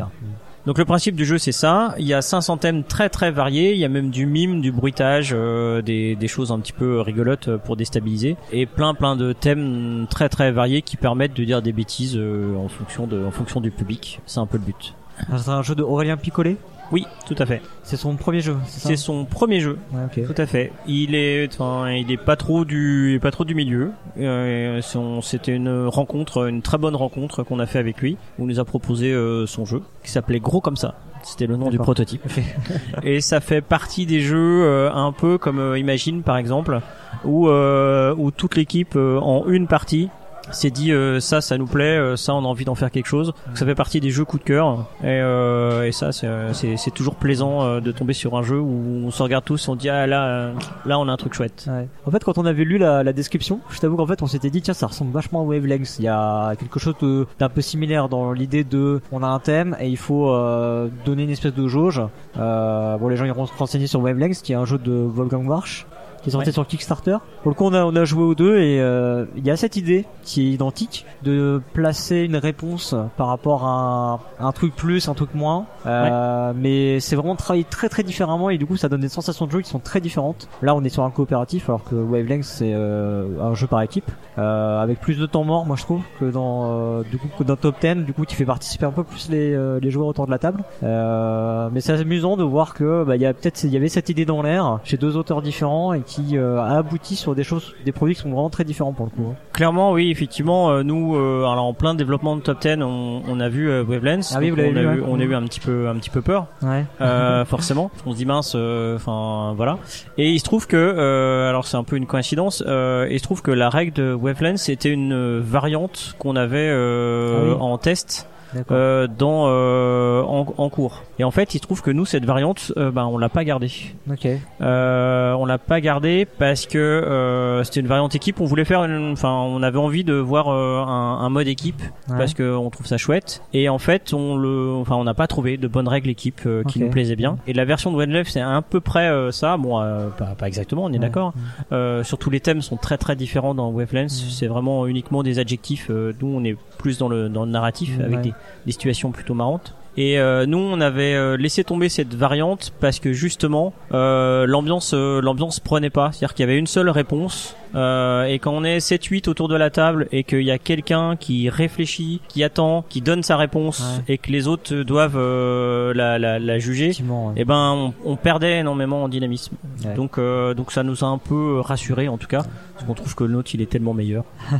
Donc 0.66 0.78
le 0.78 0.86
principe 0.86 1.16
du 1.16 1.26
jeu 1.26 1.38
c'est 1.38 1.52
ça. 1.52 1.94
Il 1.98 2.06
y 2.06 2.14
a 2.14 2.22
500 2.22 2.58
thèmes 2.58 2.84
très 2.84 3.10
très 3.10 3.32
variés. 3.32 3.74
Il 3.74 3.80
y 3.80 3.86
a 3.86 3.90
même 3.90 4.12
du 4.12 4.26
mime, 4.26 4.62
du 4.62 4.72
bruitage, 4.72 5.32
euh, 5.34 5.82
des, 5.82 6.16
des 6.16 6.28
choses 6.28 6.52
un 6.52 6.60
petit 6.60 6.72
peu 6.72 7.02
rigolotes 7.02 7.50
euh, 7.50 7.58
pour 7.58 7.76
déstabiliser 7.76 8.38
et 8.52 8.66
plein 8.66 8.94
plein 8.94 9.16
de 9.16 9.34
thèmes 9.34 10.08
très 10.10 10.30
très 10.30 10.52
variés 10.52 10.82
qui 10.82 10.96
permettent 10.96 11.36
de 11.36 11.44
dire 11.44 11.62
des 11.62 11.74
bêtises 11.74 12.16
euh, 12.16 12.56
en 12.56 12.70
fonction 12.70 13.08
de 13.08 13.24
en 13.26 13.32
fonction 13.32 13.60
du 13.60 13.72
public. 13.72 14.22
C'est 14.26 14.40
un 14.40 14.46
peu 14.46 14.58
le 14.58 14.64
but. 14.64 14.94
C'est 15.38 15.50
un 15.50 15.62
jeu 15.62 15.76
de 15.76 15.84
Aurélien 15.84 16.18
Picolé. 16.18 16.58
Oui, 16.94 17.08
tout 17.26 17.36
à 17.40 17.48
fait. 17.48 17.60
C'est 17.82 17.98
son 17.98 18.16
premier 18.18 18.42
jeu. 18.42 18.56
C'est 18.68 18.98
son 18.98 19.26
premier 19.26 19.60
jeu. 19.60 19.80
Ouais. 19.92 20.24
Tout 20.26 20.40
à 20.40 20.46
fait. 20.46 20.72
Il 20.86 21.16
est, 21.16 21.50
enfin, 21.52 21.90
il 21.90 22.12
est 22.12 22.18
pas 22.18 22.36
trop 22.36 22.66
du, 22.66 23.18
pas 23.20 23.32
trop 23.32 23.46
du 23.46 23.56
milieu. 23.56 23.94
Euh, 24.20 24.80
C'était 25.24 25.56
une 25.56 25.88
rencontre, 25.88 26.48
une 26.48 26.62
très 26.62 26.78
bonne 26.78 26.96
rencontre 26.96 27.42
qu'on 27.42 27.58
a 27.58 27.66
fait 27.66 27.80
avec 27.80 28.00
lui, 28.00 28.16
où 28.38 28.44
il 28.44 28.48
nous 28.48 28.60
a 28.60 28.66
proposé 28.66 29.12
euh, 29.12 29.48
son 29.48 29.66
jeu, 29.66 29.82
qui 30.04 30.12
s'appelait 30.12 30.40
Gros 30.40 30.62
comme 30.62 30.78
ça. 30.78 30.94
C'était 31.24 31.48
le 31.48 31.56
nom 31.56 31.72
du 31.72 31.80
prototype. 31.80 32.22
Et 33.04 33.22
ça 33.22 33.40
fait 33.40 33.62
partie 33.62 34.06
des 34.06 34.20
jeux 34.20 34.64
euh, 34.64 34.92
un 34.94 35.14
peu 35.14 35.40
comme 35.40 35.76
Imagine 35.76 36.22
par 36.22 36.38
exemple, 36.38 36.80
où 37.26 37.48
où 37.50 38.32
toute 38.32 38.56
l'équipe 38.56 38.96
en 38.96 39.48
une 39.48 39.66
partie 39.66 40.10
s'est 40.52 40.70
dit 40.72 40.92
euh, 40.92 41.20
ça 41.20 41.42
ça 41.42 41.58
nous 41.58 41.66
plaît 41.66 41.98
euh, 41.98 42.16
ça 42.16 42.34
on 42.36 42.40
a 42.40 42.48
envie 42.48 42.66
d'en 42.66 42.76
faire 42.76 42.92
quelque 42.92 43.08
chose 43.08 43.34
Donc, 43.48 43.58
ça 43.58 43.66
fait 43.66 43.76
partie 43.76 44.00
des 44.00 44.10
jeux 44.10 44.26
coup 44.26 44.38
de 44.38 44.44
cœur 44.44 44.88
et, 45.02 45.06
euh, 45.08 45.84
et 45.84 45.92
ça 45.92 46.12
c'est 46.12 46.28
c'est 46.54 46.92
toujours 46.94 47.16
plaisant 47.16 47.64
euh, 47.64 47.80
de 47.80 47.92
tomber 47.92 48.14
sur 48.14 48.36
un 48.38 48.44
jeu 48.44 48.60
où 48.60 49.04
on 49.06 49.12
se 49.12 49.24
regarde 49.24 49.46
tous 49.46 49.68
on 49.70 49.76
dit 49.76 49.90
ah 49.90 50.06
là 50.06 50.26
euh, 50.26 50.54
là 50.86 51.00
on 51.00 51.08
a 51.08 51.12
un 51.12 51.18
truc 51.18 51.34
chouette 51.34 51.54
Ouais. 51.68 51.88
En 52.06 52.12
fait, 52.12 52.24
quand 52.24 52.38
on 52.38 52.46
avait 52.46 52.64
lu 52.66 52.78
la, 52.78 53.04
la 53.04 53.14
description, 53.14 53.60
je 53.70 53.80
t'avoue 53.80 53.96
qu'en 53.96 54.06
fait, 54.08 54.22
on 54.22 54.28
s'était 54.28 54.50
dit 54.50 54.62
tiens, 54.62 54.74
ça 54.74 54.88
ressemble 54.88 55.12
vachement 55.12 55.42
à 55.42 55.44
Wavelengths. 55.44 55.98
Il 56.00 56.06
y 56.06 56.08
a 56.08 56.56
quelque 56.58 56.80
chose 56.80 56.96
d'un 57.40 57.50
peu 57.50 57.62
similaire 57.62 58.10
dans 58.10 58.32
l'idée 58.32 58.64
de 58.64 59.02
on 59.12 59.24
a 59.24 59.28
un 59.28 59.40
thème 59.40 59.76
et 59.80 59.88
il 59.88 59.98
faut 59.98 60.30
euh, 60.30 60.90
donner 61.06 61.24
une 61.24 61.30
espèce 61.30 61.54
de 61.54 61.68
jauge. 61.68 62.02
Euh, 62.38 62.98
bon, 62.98 63.08
les 63.08 63.16
gens 63.16 63.26
iront 63.26 63.46
se 63.46 63.54
renseigner 63.58 63.88
sur 63.88 64.02
Wavelengths, 64.02 64.42
qui 64.42 64.52
est 64.54 64.56
un 64.56 64.66
jeu 64.66 64.78
de 64.78 64.92
Wolfgang 64.92 65.48
Warsch 65.48 65.86
qui 66.24 66.30
est 66.30 66.32
sorti 66.32 66.48
Ouais. 66.50 66.54
sur 66.54 66.66
Kickstarter. 66.66 67.18
Pour 67.44 67.52
le 67.52 67.56
coup, 67.56 67.66
on 67.66 67.74
a, 67.74 67.86
on 67.86 67.96
a 67.96 68.06
joué 68.06 68.24
aux 68.24 68.34
deux 68.36 68.58
et 68.60 68.80
euh, 68.82 69.26
il 69.36 69.46
y 69.46 69.52
a 69.52 69.58
cette 69.58 69.76
idée 69.76 70.06
qui 70.24 70.42
est 70.48 70.52
identique 70.52 71.06
de 71.24 71.62
placer 71.74 72.22
une 72.22 72.38
réponse 72.38 72.96
par 73.18 73.28
rapport 73.28 73.66
à 73.66 74.20
un, 74.40 74.46
un 74.48 74.52
truc 74.52 74.76
plus, 74.76 75.08
un 75.10 75.14
truc 75.14 75.34
moins. 75.36 75.66
Euh, 75.86 76.54
Mais 76.56 77.00
c'est 77.00 77.16
vraiment 77.16 77.36
travaillé 77.36 77.64
très 77.66 77.90
très 77.90 78.04
différemment 78.04 78.50
et 78.50 78.58
du 78.58 78.66
coup, 78.66 78.78
ça 78.78 78.90
donne 78.90 79.02
des 79.02 79.10
sensations 79.10 79.46
de 79.46 79.52
jeu 79.52 79.62
qui 79.62 79.70
sont 79.70 79.80
très 79.80 80.00
différentes. 80.02 80.48
Là, 80.62 80.76
on 80.76 80.84
est 80.84 80.90
sur 80.90 81.04
un 81.04 81.12
coopératif 81.12 81.70
alors 81.70 81.84
que 81.84 81.96
Wavelengths 81.96 82.44
c'est 82.46 82.74
euh, 82.74 83.28
un 83.42 83.54
jeu 83.54 83.68
par 83.68 83.82
équipe 83.82 84.10
euh, 84.38 84.82
avec 84.82 85.00
plus 85.00 85.18
de 85.20 85.26
temps 85.26 85.44
mort, 85.44 85.66
moi 85.66 85.76
je 85.76 85.84
trouve, 85.84 86.02
que 86.20 86.26
dans 86.26 86.72
euh, 86.72 87.04
du 87.12 87.18
coup 87.18 87.28
que 87.38 87.44
dans 87.44 87.56
Top 87.56 87.76
10. 87.82 88.06
Du 88.06 88.14
coup, 88.14 88.24
qui 88.24 88.36
fait 88.36 88.46
participer 88.46 88.86
un 88.86 88.92
peu 88.92 89.04
plus 89.04 89.30
les, 89.30 89.54
euh, 89.54 89.80
les 89.82 89.92
joueurs 89.92 90.08
autour 90.08 90.26
de 90.26 90.32
la 90.32 90.40
table. 90.40 90.64
Euh, 90.84 91.70
mais 91.72 91.82
c'est 91.82 91.94
amusant 91.94 92.38
de 92.38 92.44
voir 92.44 92.74
que 92.74 93.04
bah, 93.04 93.16
il 93.16 93.22
y 93.22 93.26
a 93.26 93.34
peut-être 93.34 93.64
il 93.64 93.72
y 93.72 93.78
avait 93.78 93.90
cette 93.90 94.10
idée 94.10 94.26
dans 94.26 94.42
l'air 94.42 94.80
chez 94.84 94.98
deux 94.98 95.18
auteurs 95.18 95.42
différents 95.42 95.94
et 95.94 96.02
qui 96.02 96.13
euh, 96.34 96.60
a 96.62 96.78
abouti 96.78 97.16
sur 97.16 97.36
des 97.36 97.44
choses, 97.44 97.74
des 97.86 97.92
produits 97.92 98.16
qui 98.16 98.22
sont 98.22 98.30
vraiment 98.30 98.50
très 98.50 98.64
différents 98.64 98.94
pour 98.94 99.06
le 99.06 99.12
coup. 99.12 99.30
hein. 99.32 99.36
clairement 99.54 99.92
oui 99.92 100.10
effectivement 100.12 100.70
euh, 100.72 100.84
nous 100.84 101.16
euh, 101.16 101.46
alors 101.46 101.66
en 101.66 101.74
plein 101.74 101.96
développement 101.96 102.36
de 102.36 102.42
top 102.42 102.62
10 102.62 102.78
on, 102.82 103.22
on 103.28 103.40
a 103.40 103.50
vu 103.50 103.70
Wavelengths 103.82 104.34
Ah 104.36 104.40
oui, 104.40 104.50
Donc, 104.50 104.60
vous 104.60 104.64
l'avez 104.64 104.74
on 104.74 104.90
a 104.90 104.94
vu, 104.94 104.98
eu 104.98 105.02
ouais. 105.02 105.08
on 105.12 105.20
a 105.20 105.24
eu 105.24 105.36
un 105.36 105.44
petit 105.44 105.60
peu 105.60 105.88
un 105.88 105.96
petit 105.96 106.10
peu 106.10 106.22
peur 106.22 106.48
Ouais. 106.62 106.86
euh, 107.02 107.46
forcément. 107.54 107.92
On 108.06 108.12
se 108.12 108.18
dit 108.18 108.26
mince, 108.26 108.54
euh, 108.56 108.96
enfin 108.96 109.54
voilà. 109.56 109.78
Et 110.18 110.32
il 110.32 110.40
se 110.40 110.44
trouve 110.46 110.68
que, 110.68 110.78
euh, 110.78 111.50
alors 111.50 111.66
c'est 111.66 111.78
un 111.78 111.84
peu 111.84 111.96
une 111.98 112.06
coïncidence, 112.06 112.64
euh, 112.68 113.08
il 113.10 113.20
se 113.20 113.24
trouve 113.24 113.42
que 113.42 113.52
la 113.52 113.70
règle 113.70 113.94
de 113.94 114.14
Wavelength 114.14 114.58
c'était 114.58 114.90
une 114.92 115.40
variante 115.40 116.16
qu'on 116.20 116.36
avait 116.36 116.70
euh, 116.70 117.40
Ah 117.40 117.56
oui. 117.56 117.58
en 117.60 117.78
test. 117.78 118.28
Euh, 118.72 119.08
dans 119.08 119.46
euh, 119.48 120.22
en, 120.24 120.46
en 120.58 120.70
cours. 120.70 121.04
Et 121.20 121.24
en 121.24 121.32
fait, 121.32 121.54
il 121.54 121.58
se 121.58 121.64
trouve 121.64 121.82
que 121.82 121.92
nous 121.92 122.06
cette 122.06 122.26
variante, 122.26 122.72
euh, 122.78 122.92
ben 122.92 123.06
on 123.06 123.18
l'a 123.18 123.30
pas 123.30 123.44
gardée. 123.44 123.72
ok. 124.10 124.28
Euh, 124.62 125.34
on 125.34 125.46
l'a 125.46 125.58
pas 125.58 125.82
gardée 125.82 126.26
parce 126.40 126.66
que 126.66 126.78
euh, 126.78 127.64
c'était 127.64 127.80
une 127.82 127.88
variante 127.88 128.16
équipe. 128.16 128.40
On 128.42 128.46
voulait 128.46 128.66
faire, 128.66 128.84
une- 128.84 129.12
enfin, 129.14 129.32
on 129.32 129.62
avait 129.64 129.78
envie 129.78 130.04
de 130.04 130.14
voir 130.14 130.50
euh, 130.50 130.80
un, 130.80 131.20
un 131.22 131.30
mode 131.30 131.48
équipe 131.48 131.82
Ouais. 132.10 132.18
parce 132.18 132.34
que 132.34 132.56
on 132.56 132.70
trouve 132.70 132.86
ça 132.86 132.98
chouette. 132.98 133.42
Et 133.54 133.70
en 133.70 133.78
fait, 133.80 134.14
on 134.14 134.36
le, 134.36 134.74
enfin, 134.76 134.96
on 134.96 135.04
n'a 135.04 135.14
pas 135.14 135.28
trouvé 135.28 135.58
de 135.58 135.68
bonnes 135.68 135.88
règles 135.88 136.10
équipe 136.10 136.42
qui 136.68 136.80
nous 136.80 136.90
plaisaient 136.90 137.16
bien. 137.16 137.38
Et 137.48 137.54
la 137.54 137.66
version 137.66 137.92
de 137.92 137.98
One 137.98 138.24
c'est 138.26 138.42
à 138.42 138.62
peu 138.62 138.80
près 138.80 139.10
ça. 139.32 139.58
Bon, 139.58 139.80
euh, 139.82 140.08
pas, 140.10 140.36
pas 140.38 140.48
exactement, 140.48 140.84
on 140.86 140.90
est 140.90 140.94
Ouais. 140.94 141.00
d'accord. 141.00 141.34
Euh, 141.72 142.04
surtout 142.04 142.30
les 142.30 142.40
thèmes 142.40 142.62
sont 142.62 142.78
très 142.78 142.98
très 142.98 143.16
différents 143.16 143.54
dans 143.56 143.70
Wavelengths. 143.72 144.10
C'est 144.12 144.48
vraiment 144.48 144.86
uniquement 144.88 145.24
des 145.24 145.40
adjectifs. 145.40 145.88
Euh, 145.90 146.14
nous, 146.22 146.28
on 146.28 146.44
est 146.44 146.56
plus 146.78 146.98
dans 146.98 147.08
le 147.10 147.30
dans 147.30 147.46
le 147.46 147.52
narratif 147.52 147.98
avec 148.00 148.16
Ouais. 148.18 148.22
des, 148.22 148.34
des 148.66 148.72
situations 148.72 149.12
plutôt 149.12 149.34
marrantes. 149.34 149.76
Et 149.96 150.18
euh, 150.20 150.46
nous, 150.48 150.58
on 150.58 150.82
avait 150.82 151.14
euh, 151.14 151.38
laissé 151.38 151.64
tomber 151.64 151.88
cette 151.88 152.16
variante 152.16 152.74
parce 152.80 153.00
que 153.00 153.14
justement, 153.14 153.74
euh, 153.94 154.46
l'ambiance, 154.48 154.94
euh, 154.96 155.22
l'ambiance 155.22 155.60
prenait 155.60 155.92
pas. 155.92 156.12
C'est-à-dire 156.12 156.34
qu'il 156.34 156.46
y 156.48 156.50
avait 156.50 156.58
une 156.58 156.68
seule 156.68 156.90
réponse. 156.90 157.56
euh, 157.76 158.24
et 158.26 158.40
quand 158.40 158.52
on 158.52 158.64
est 158.64 158.80
7-8 158.80 159.30
autour 159.30 159.48
de 159.50 159.56
la 159.56 159.70
table 159.70 160.08
et 160.12 160.24
qu'il 160.24 160.42
y 160.44 160.52
a 160.52 160.58
quelqu'un 160.58 161.16
qui 161.16 161.50
réfléchit, 161.50 162.22
qui 162.28 162.44
attend, 162.44 162.86
qui 162.90 163.02
donne 163.02 163.22
sa 163.24 163.38
réponse 163.38 163.84
et 164.08 164.18
que 164.18 164.32
les 164.32 164.48
autres 164.48 164.74
doivent 164.84 165.18
euh, 165.18 165.94
la, 165.94 166.18
la, 166.20 166.40
la 166.40 166.60
juger, 166.60 166.92
ouais. 167.00 167.34
eh 167.36 167.46
ben 167.46 167.72
on, 168.06 168.12
on 168.12 168.16
perdait 168.16 168.60
énormément 168.60 169.04
en 169.04 169.10
dynamisme. 169.10 169.56
Ouais. 169.86 169.94
Donc 169.96 170.18
euh, 170.18 170.54
donc 170.54 170.72
ça 170.72 170.84
nous 170.84 171.04
a 171.04 171.08
un 171.08 171.18
peu 171.20 171.60
rassuré 171.60 172.08
en 172.08 172.18
tout 172.18 172.28
cas 172.28 172.44
parce 172.74 172.86
qu'on 172.86 172.94
trouve 172.94 173.14
que 173.16 173.24
le 173.24 173.34
nôtre 173.34 173.52
il 173.54 173.62
est 173.62 173.70
tellement 173.70 173.94
meilleur. 173.94 174.24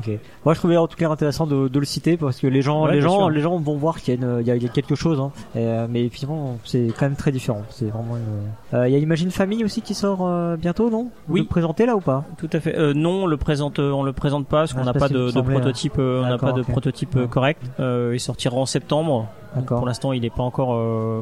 Ok. 0.00 0.18
Moi, 0.44 0.54
je 0.54 0.58
trouvais 0.58 0.76
en 0.76 0.86
tout 0.86 0.96
cas 0.96 1.08
intéressant 1.10 1.46
de, 1.46 1.68
de 1.68 1.78
le 1.78 1.84
citer 1.84 2.16
parce 2.16 2.38
que 2.40 2.46
les 2.46 2.62
gens, 2.62 2.86
les 2.86 3.00
gens, 3.00 3.18
sûr. 3.18 3.30
les 3.30 3.40
gens 3.40 3.56
vont 3.58 3.76
voir 3.76 4.01
qu'il 4.02 4.20
y 4.20 4.50
a, 4.50 4.56
y 4.56 4.64
y 4.64 4.68
quelque 4.68 4.94
chose. 4.94 5.20
Hein. 5.20 5.30
Et, 5.54 5.66
euh, 5.66 5.86
mais 5.88 6.08
finalement, 6.08 6.58
c'est 6.64 6.88
quand 6.98 7.06
même 7.06 7.16
très 7.16 7.32
différent. 7.32 7.62
C'est 7.70 7.86
vraiment. 7.86 8.16
Une... 8.16 8.78
Euh, 8.78 8.88
il 8.88 8.92
y 8.92 8.96
a 8.96 8.98
Imagine 8.98 9.30
Famille 9.30 9.64
aussi 9.64 9.82
qui 9.82 9.94
sort 9.94 10.26
euh, 10.26 10.56
bientôt, 10.56 10.90
non? 10.90 11.08
Vous 11.28 11.34
Oui. 11.34 11.40
le 11.40 11.46
présentez 11.46 11.86
là 11.86 11.96
ou 11.96 12.00
pas? 12.00 12.24
Tout 12.38 12.50
à 12.52 12.60
fait. 12.60 12.76
Euh, 12.76 12.94
non, 12.94 13.24
on 13.24 13.26
le 13.26 13.36
présente, 13.36 13.78
on 13.78 14.02
le 14.02 14.12
présente 14.12 14.46
pas 14.46 14.58
parce 14.60 14.72
Ah, 14.74 14.78
qu'on 14.78 14.84
n'a 14.84 14.92
pas 14.92 15.08
de, 15.08 15.26
de 15.26 15.28
semblait, 15.30 15.54
prototype, 15.54 15.98
on 15.98 16.22
n'a 16.22 16.38
pas 16.38 16.52
de 16.52 16.62
prototype 16.62 17.16
correct. 17.30 17.62
Il 17.78 18.20
sortira 18.20 18.56
en 18.56 18.66
septembre. 18.66 19.28
Pour 19.78 19.86
l'instant, 19.86 20.12
il 20.12 20.24
est 20.24 20.30
pas 20.34 20.42
encore, 20.42 20.74
euh, 20.74 21.20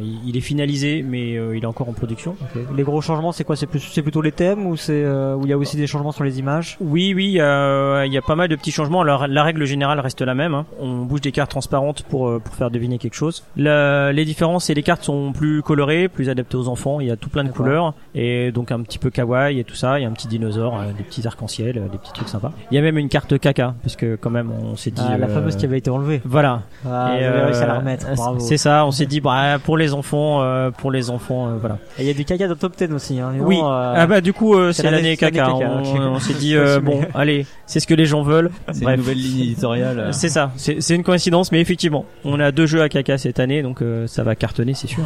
il, 0.00 0.28
il 0.28 0.36
est 0.36 0.40
finalisé, 0.40 1.04
mais 1.06 1.36
euh, 1.36 1.56
il 1.56 1.62
est 1.62 1.66
encore 1.66 1.88
en 1.88 1.92
production. 1.92 2.36
Les 2.76 2.82
gros 2.82 3.00
changements, 3.00 3.32
c'est 3.32 3.44
quoi? 3.44 3.56
C'est 3.56 3.66
plus, 3.66 3.80
c'est 3.80 4.02
plutôt 4.02 4.22
les 4.22 4.32
thèmes 4.32 4.66
ou 4.66 4.76
c'est 4.76 5.02
euh, 5.04 5.34
où 5.34 5.44
il 5.44 5.50
y 5.50 5.52
a 5.52 5.58
aussi 5.58 5.76
des 5.76 5.86
changements 5.86 6.12
sur 6.12 6.24
les 6.24 6.38
images? 6.38 6.76
Oui, 6.80 7.12
oui, 7.14 7.36
euh, 7.40 8.04
il 8.06 8.12
y 8.12 8.18
a 8.18 8.22
pas 8.22 8.36
mal 8.36 8.48
de 8.48 8.56
petits 8.56 8.70
changements. 8.72 9.00
Alors, 9.00 9.26
la 9.26 9.42
règle 9.42 9.64
générale 9.64 10.00
reste 10.00 10.20
la 10.22 10.34
même. 10.34 10.54
hein. 10.54 10.66
On 10.80 10.98
bouge 11.02 11.20
des 11.20 11.32
cartes 11.32 11.50
transparentes 11.50 12.02
pour 12.04 12.28
euh, 12.28 12.38
pour 12.38 12.54
faire 12.54 12.70
deviner 12.70 12.98
quelque 12.98 13.14
chose. 13.14 13.44
La- 13.56 14.12
les 14.12 14.24
différences, 14.24 14.64
c'est 14.66 14.74
les 14.74 14.82
cartes 14.82 15.04
sont 15.04 15.32
plus 15.32 15.62
colorées, 15.62 16.08
plus 16.08 16.28
adaptées 16.28 16.56
aux 16.56 16.68
enfants. 16.68 17.00
Il 17.00 17.06
y 17.06 17.10
a 17.10 17.16
tout 17.16 17.30
plein 17.30 17.44
de 17.44 17.50
couleurs 17.50 17.94
et 18.14 18.52
donc 18.52 18.72
un 18.72 18.80
petit 18.82 18.98
peu 18.98 19.10
kawaii 19.10 19.58
et 19.58 19.64
tout 19.64 19.74
ça. 19.74 19.98
Il 19.98 20.02
y 20.02 20.04
a 20.04 20.08
un 20.08 20.12
petit 20.12 20.28
dinosaure, 20.28 20.78
euh, 20.78 20.92
des 20.96 21.02
petits 21.04 21.26
arcs-en-ciel, 21.26 21.78
euh, 21.78 21.88
des 21.88 21.98
petits 21.98 22.12
trucs 22.12 22.28
sympas. 22.28 22.52
Il 22.70 22.74
y 22.74 22.78
a 22.78 22.82
même 22.82 22.98
une 22.98 23.08
carte 23.08 23.38
caca 23.38 23.74
parce 23.82 23.96
que 23.96 24.16
quand 24.16 24.30
même 24.30 24.50
on 24.50 24.76
s'est 24.76 24.90
dit 24.90 25.02
Ah, 25.04 25.18
La 25.18 25.28
fameuse 25.28 25.56
qui 25.56 25.64
avait 25.64 25.78
été 25.78 25.90
enlevée. 25.90 26.20
Voilà. 26.24 26.62
Ah, 26.86 27.16
Et, 27.18 27.24
la 27.70 27.76
euh, 27.76 27.78
remettre. 27.78 28.06
C'est 28.40 28.56
ça. 28.56 28.84
On 28.86 28.90
s'est 28.90 29.06
dit 29.06 29.20
bah 29.20 29.58
pour 29.64 29.76
les 29.76 29.94
enfants, 29.94 30.42
euh, 30.42 30.70
pour 30.70 30.90
les 30.90 31.10
enfants, 31.10 31.48
euh, 31.48 31.56
voilà. 31.60 31.78
Et 31.98 32.02
il 32.02 32.06
y 32.06 32.10
a 32.10 32.14
du 32.14 32.24
caca 32.24 32.48
dans 32.48 32.56
Top 32.56 32.76
10 32.76 32.92
aussi. 32.92 33.20
Hein. 33.20 33.32
Oui. 33.40 33.58
Euh, 33.62 33.94
Ah 33.96 34.06
bah 34.06 34.20
du 34.20 34.32
coup 34.32 34.54
euh, 34.54 34.72
c'est 34.72 34.90
l'année- 34.90 35.16
caca. 35.16 35.46
caca, 35.46 35.52
On, 35.54 36.18
s'est 36.18 36.34
dit 36.34 36.56
euh, 36.56 36.80
bon 36.80 37.00
allez 37.14 37.46
c'est 37.66 37.80
ce 37.80 37.86
que 37.86 37.94
les 37.94 38.06
gens 38.06 38.22
veulent. 38.22 38.50
C'est 38.72 38.84
une 38.84 38.96
nouvelle 38.96 39.16
ligne 39.18 39.42
éditoriale. 39.44 40.08
C'est 40.12 40.28
ça, 40.28 40.50
c'est 40.56 40.94
une 40.94 41.02
coïncidence, 41.04 41.52
mais 41.52 41.60
effectivement, 41.60 42.04
on 42.24 42.40
a 42.40 42.50
deux 42.52 42.66
jeux 42.66 42.82
à 42.82 42.88
caca 42.88 43.16
cette 43.16 43.38
année, 43.40 43.62
donc 43.62 43.80
euh, 43.80 44.06
ça 44.06 44.22
va 44.22 44.34
cartonner, 44.34 44.74
c'est 44.74 44.86
sûr. 44.88 45.02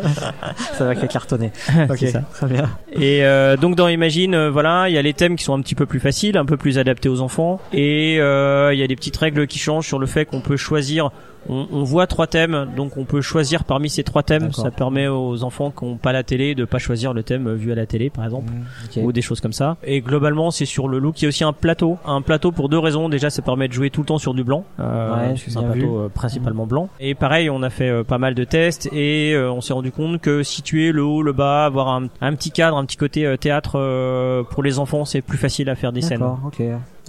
ça 0.74 0.84
va 0.84 0.94
cartonner. 0.94 1.50
ok, 1.88 1.96
C'est 1.98 2.10
ça. 2.12 2.22
très 2.32 2.46
bien. 2.46 2.68
Et 2.92 3.24
euh, 3.24 3.56
donc 3.56 3.74
dans 3.74 3.88
Imagine, 3.88 4.34
euh, 4.34 4.50
voilà, 4.50 4.88
il 4.88 4.94
y 4.94 4.98
a 4.98 5.02
les 5.02 5.14
thèmes 5.14 5.36
qui 5.36 5.44
sont 5.44 5.54
un 5.54 5.60
petit 5.60 5.74
peu 5.74 5.86
plus 5.86 6.00
faciles, 6.00 6.36
un 6.38 6.44
peu 6.44 6.56
plus 6.56 6.78
adaptés 6.78 7.08
aux 7.08 7.20
enfants, 7.20 7.60
et 7.72 8.18
euh, 8.20 8.72
il 8.72 8.78
y 8.78 8.82
a 8.82 8.86
des 8.86 8.96
petites 8.96 9.16
règles 9.16 9.46
qui 9.46 9.58
changent 9.58 9.86
sur 9.86 9.98
le 9.98 10.06
fait 10.06 10.24
qu'on 10.24 10.40
peut 10.40 10.56
choisir. 10.56 11.10
On, 11.48 11.66
on 11.72 11.84
voit 11.84 12.06
trois 12.06 12.26
thèmes, 12.26 12.68
donc 12.76 12.96
on 12.96 13.04
peut 13.04 13.20
choisir 13.20 13.64
parmi 13.64 13.88
ces 13.88 14.02
trois 14.04 14.22
thèmes. 14.22 14.52
Ça 14.52 14.70
permet 14.70 15.08
aux 15.08 15.44
enfants 15.44 15.70
qui 15.70 15.84
n'ont 15.84 15.96
pas 15.96 16.12
la 16.12 16.22
télé 16.22 16.54
de 16.54 16.64
pas 16.64 16.78
choisir 16.78 17.12
le 17.12 17.22
thème 17.22 17.52
vu 17.54 17.72
à 17.72 17.74
la 17.74 17.86
télé, 17.86 18.10
par 18.10 18.24
exemple. 18.24 18.52
Mm, 18.52 18.98
ok. 19.00 19.04
ou 19.04 19.12
des 19.12 19.22
choses 19.22 19.40
comme 19.40 19.52
ça. 19.52 19.76
Et 19.84 20.00
globalement, 20.00 20.50
c'est 20.50 20.64
sur 20.64 20.88
le 20.88 20.98
look. 20.98 21.20
Il 21.20 21.24
y 21.24 21.26
a 21.26 21.28
aussi 21.28 21.44
un 21.44 21.52
plateau, 21.52 21.98
un 22.04 22.22
plateau 22.22 22.52
pour 22.52 22.68
deux 22.68 22.78
raisons. 22.78 23.08
Déjà, 23.08 23.30
ça 23.30 23.42
permet 23.42 23.68
de 23.68 23.72
jouer 23.72 23.90
tout 23.90 24.00
le 24.00 24.06
temps 24.06 24.18
sur 24.18 24.34
du 24.34 24.44
blanc, 24.44 24.64
euh, 24.80 25.30
Ouais, 25.30 25.34
c'est 25.36 25.56
un 25.56 25.62
plateau 25.62 25.78
vu. 25.78 25.86
euh, 25.86 26.08
principalement 26.08 26.66
blanc. 26.66 26.88
Et 27.00 27.14
pareil, 27.14 27.48
on 27.50 27.62
a 27.62 27.70
fait 27.70 27.88
euh, 27.88 28.04
pas 28.04 28.18
mal 28.18 28.34
de 28.34 28.44
tests 28.44 28.88
et 28.92 29.34
on 29.36 29.60
s'est 29.60 29.72
rendu 29.72 29.92
compte 29.92 30.20
que 30.20 30.42
situer 30.42 30.92
le 30.92 31.04
haut, 31.04 31.22
le 31.22 31.32
bas, 31.32 31.64
avoir 31.64 31.88
un, 31.88 32.06
un 32.20 32.34
petit 32.34 32.50
cadre, 32.50 32.76
un 32.76 32.84
petit 32.84 32.96
côté 32.96 33.34
théâtre 33.40 34.42
pour 34.50 34.62
les 34.62 34.78
enfants, 34.78 35.04
c'est 35.04 35.20
plus 35.22 35.38
facile 35.38 35.68
à 35.70 35.74
faire 35.74 35.92
des 35.92 36.00
scènes. 36.02 36.22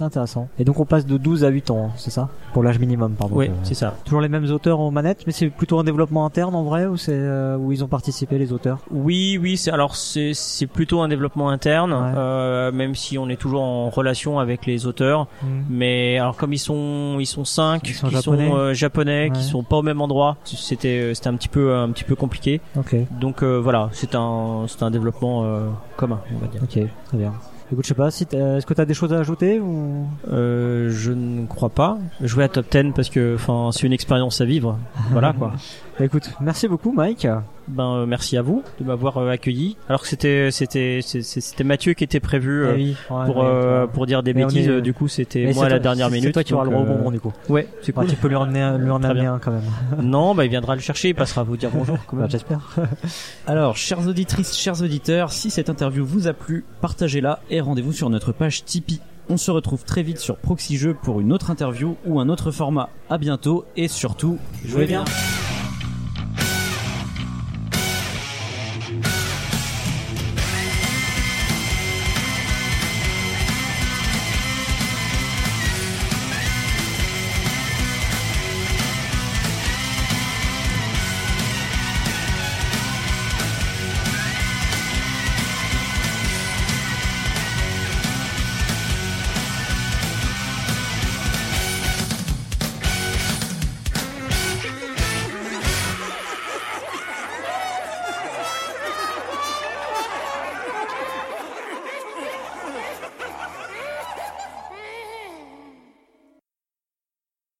Intéressant. 0.00 0.48
Et 0.58 0.64
donc 0.64 0.78
on 0.80 0.84
passe 0.84 1.06
de 1.06 1.16
12 1.16 1.44
à 1.44 1.48
8 1.48 1.70
ans, 1.70 1.86
hein, 1.88 1.92
c'est 1.96 2.10
ça? 2.10 2.28
Pour 2.52 2.62
l'âge 2.62 2.78
minimum, 2.78 3.12
pardon. 3.18 3.34
Oui, 3.36 3.48
Euh, 3.48 3.52
c'est 3.62 3.74
ça. 3.74 3.94
Toujours 4.04 4.20
les 4.20 4.28
mêmes 4.28 4.50
auteurs 4.50 4.80
aux 4.80 4.90
manettes, 4.90 5.24
mais 5.26 5.32
c'est 5.32 5.48
plutôt 5.50 5.78
un 5.78 5.84
développement 5.84 6.24
interne 6.24 6.54
en 6.54 6.62
vrai 6.64 6.86
ou 6.86 6.96
c'est 6.96 7.12
euh, 7.14 7.56
où 7.56 7.72
ils 7.72 7.82
ont 7.82 7.88
participé 7.88 8.38
les 8.38 8.52
auteurs? 8.52 8.78
Oui, 8.90 9.38
oui, 9.42 9.56
c'est 9.56 9.70
alors 9.70 9.96
c'est 9.96 10.32
c'est 10.34 10.66
plutôt 10.66 11.00
un 11.00 11.08
développement 11.08 11.50
interne, 11.50 11.92
Ouais. 11.92 12.12
euh, 12.16 12.72
même 12.72 12.94
si 12.94 13.18
on 13.18 13.28
est 13.28 13.36
toujours 13.36 13.62
en 13.62 13.90
relation 13.90 14.38
avec 14.38 14.66
les 14.66 14.86
auteurs. 14.86 15.26
Mais 15.68 16.18
alors 16.18 16.36
comme 16.36 16.52
ils 16.52 16.58
sont 16.58 17.16
ils 17.18 17.26
sont 17.26 17.44
cinq, 17.44 17.88
Ils 17.88 17.94
sont 17.94 18.08
qui 18.08 18.14
japonais. 18.14 18.48
sont 18.48 18.56
euh, 18.56 18.74
japonais, 18.74 19.30
qui 19.34 19.42
sont 19.42 19.62
pas 19.62 19.76
au 19.76 19.82
même 19.82 20.00
endroit, 20.00 20.36
c'était 20.44 21.00
euh, 21.00 21.14
c'était 21.14 21.28
un 21.28 21.34
petit 21.36 21.48
peu 21.48 21.74
un 21.74 21.90
petit 21.90 22.04
peu 22.04 22.14
compliqué. 22.14 22.60
Ok, 22.76 22.94
Donc 23.20 23.42
euh, 23.42 23.58
voilà, 23.60 23.88
c'est 23.92 24.14
un 24.14 24.66
c'est 24.68 24.82
un 24.82 24.90
développement 24.90 25.44
euh, 25.44 25.66
commun, 25.96 26.20
on 26.34 26.38
va 26.38 26.46
dire. 26.46 26.62
ok, 26.62 26.88
très 27.06 27.18
bien. 27.18 27.32
Écoute, 27.70 27.84
je 27.84 27.88
sais 27.88 27.94
pas, 27.94 28.10
si 28.10 28.24
est-ce 28.24 28.64
que 28.64 28.72
tu 28.72 28.80
as 28.80 28.86
des 28.86 28.94
choses 28.94 29.12
à 29.12 29.18
ajouter 29.18 29.60
ou? 29.60 30.06
Euh, 30.32 30.88
je 30.90 31.12
ne 31.12 31.46
crois 31.46 31.68
pas 31.68 31.98
jouer 32.22 32.44
à 32.44 32.48
top 32.48 32.66
10 32.70 32.92
parce 32.94 33.10
que 33.10 33.34
enfin 33.34 33.70
c'est 33.72 33.86
une 33.86 33.92
expérience 33.92 34.40
à 34.40 34.46
vivre. 34.46 34.78
voilà 35.10 35.34
quoi. 35.34 35.52
Bah, 35.98 36.04
Écoute, 36.04 36.30
merci 36.40 36.68
beaucoup 36.68 36.92
Mike. 36.92 37.26
Ben 37.66 37.92
euh, 37.96 38.06
merci 38.06 38.38
à 38.38 38.42
vous 38.42 38.62
de 38.80 38.84
m'avoir 38.84 39.18
euh, 39.18 39.28
accueilli. 39.30 39.76
Alors 39.90 40.00
que 40.00 40.08
c'était 40.08 40.50
c'était 40.50 41.00
c'était 41.02 41.64
Mathieu 41.64 41.92
qui 41.92 42.02
était 42.04 42.20
prévu 42.20 42.62
euh, 42.64 42.72
Eh 42.72 42.76
oui, 42.76 42.96
ouais, 43.10 43.26
pour 43.26 43.44
euh, 43.44 43.86
pour 43.86 44.06
dire 44.06 44.22
des 44.22 44.32
Mais 44.32 44.44
bêtises. 44.44 44.68
est- 44.68 44.70
euh, 44.70 44.80
Du 44.80 44.94
coup 44.94 45.06
c'était 45.08 45.52
moi 45.52 45.66
à 45.66 45.68
la 45.68 45.78
dernière 45.78 46.08
minute. 46.08 46.28
C'est 46.28 46.32
toi 46.32 46.44
qui 46.44 46.54
auras 46.54 46.64
le 46.64 46.74
rebond 46.74 47.08
euh, 47.08 47.12
du 47.12 47.20
coup. 47.20 47.32
Ouais, 47.50 47.66
c'est 47.82 47.94
Bah, 47.94 48.02
cool. 48.02 48.10
tu 48.10 48.16
peux 48.16 48.28
lui 48.28 48.36
en 48.36 48.44
amener, 48.44 48.78
lui 48.82 48.90
en 48.90 49.02
amener 49.02 49.26
un 49.26 49.38
quand 49.38 49.50
même. 49.50 49.62
Non, 50.02 50.34
bah 50.34 50.44
il 50.46 50.50
viendra 50.50 50.76
le 50.76 50.80
chercher, 50.80 51.08
il 51.10 51.14
passera 51.14 51.42
vous 51.42 51.56
dire 51.58 51.70
bonjour. 51.74 51.98
quand 52.06 52.16
même. 52.16 52.24
Bah, 52.26 52.30
J'espère. 52.30 52.60
Alors, 53.46 53.76
chères 53.76 54.06
auditrices, 54.08 54.56
chers 54.56 54.80
auditeurs, 54.82 55.30
si 55.32 55.50
cette 55.50 55.68
interview 55.68 56.06
vous 56.06 56.26
a 56.26 56.32
plu, 56.32 56.64
partagez-la 56.80 57.40
et 57.50 57.60
rendez-vous 57.60 57.92
sur 57.92 58.08
notre 58.08 58.32
page 58.32 58.64
Tipeee. 58.64 59.00
On 59.28 59.36
se 59.36 59.50
retrouve 59.50 59.84
très 59.84 60.02
vite 60.02 60.18
sur 60.20 60.36
Proxy 60.36 60.78
Jeux 60.78 60.94
pour 60.94 61.20
une 61.20 61.34
autre 61.34 61.50
interview 61.50 61.96
ou 62.06 62.18
un 62.18 62.30
autre 62.30 62.50
format. 62.50 62.88
À 63.10 63.18
bientôt 63.18 63.66
et 63.76 63.88
surtout, 63.88 64.38
jouez 64.64 64.86
bien. 64.86 65.04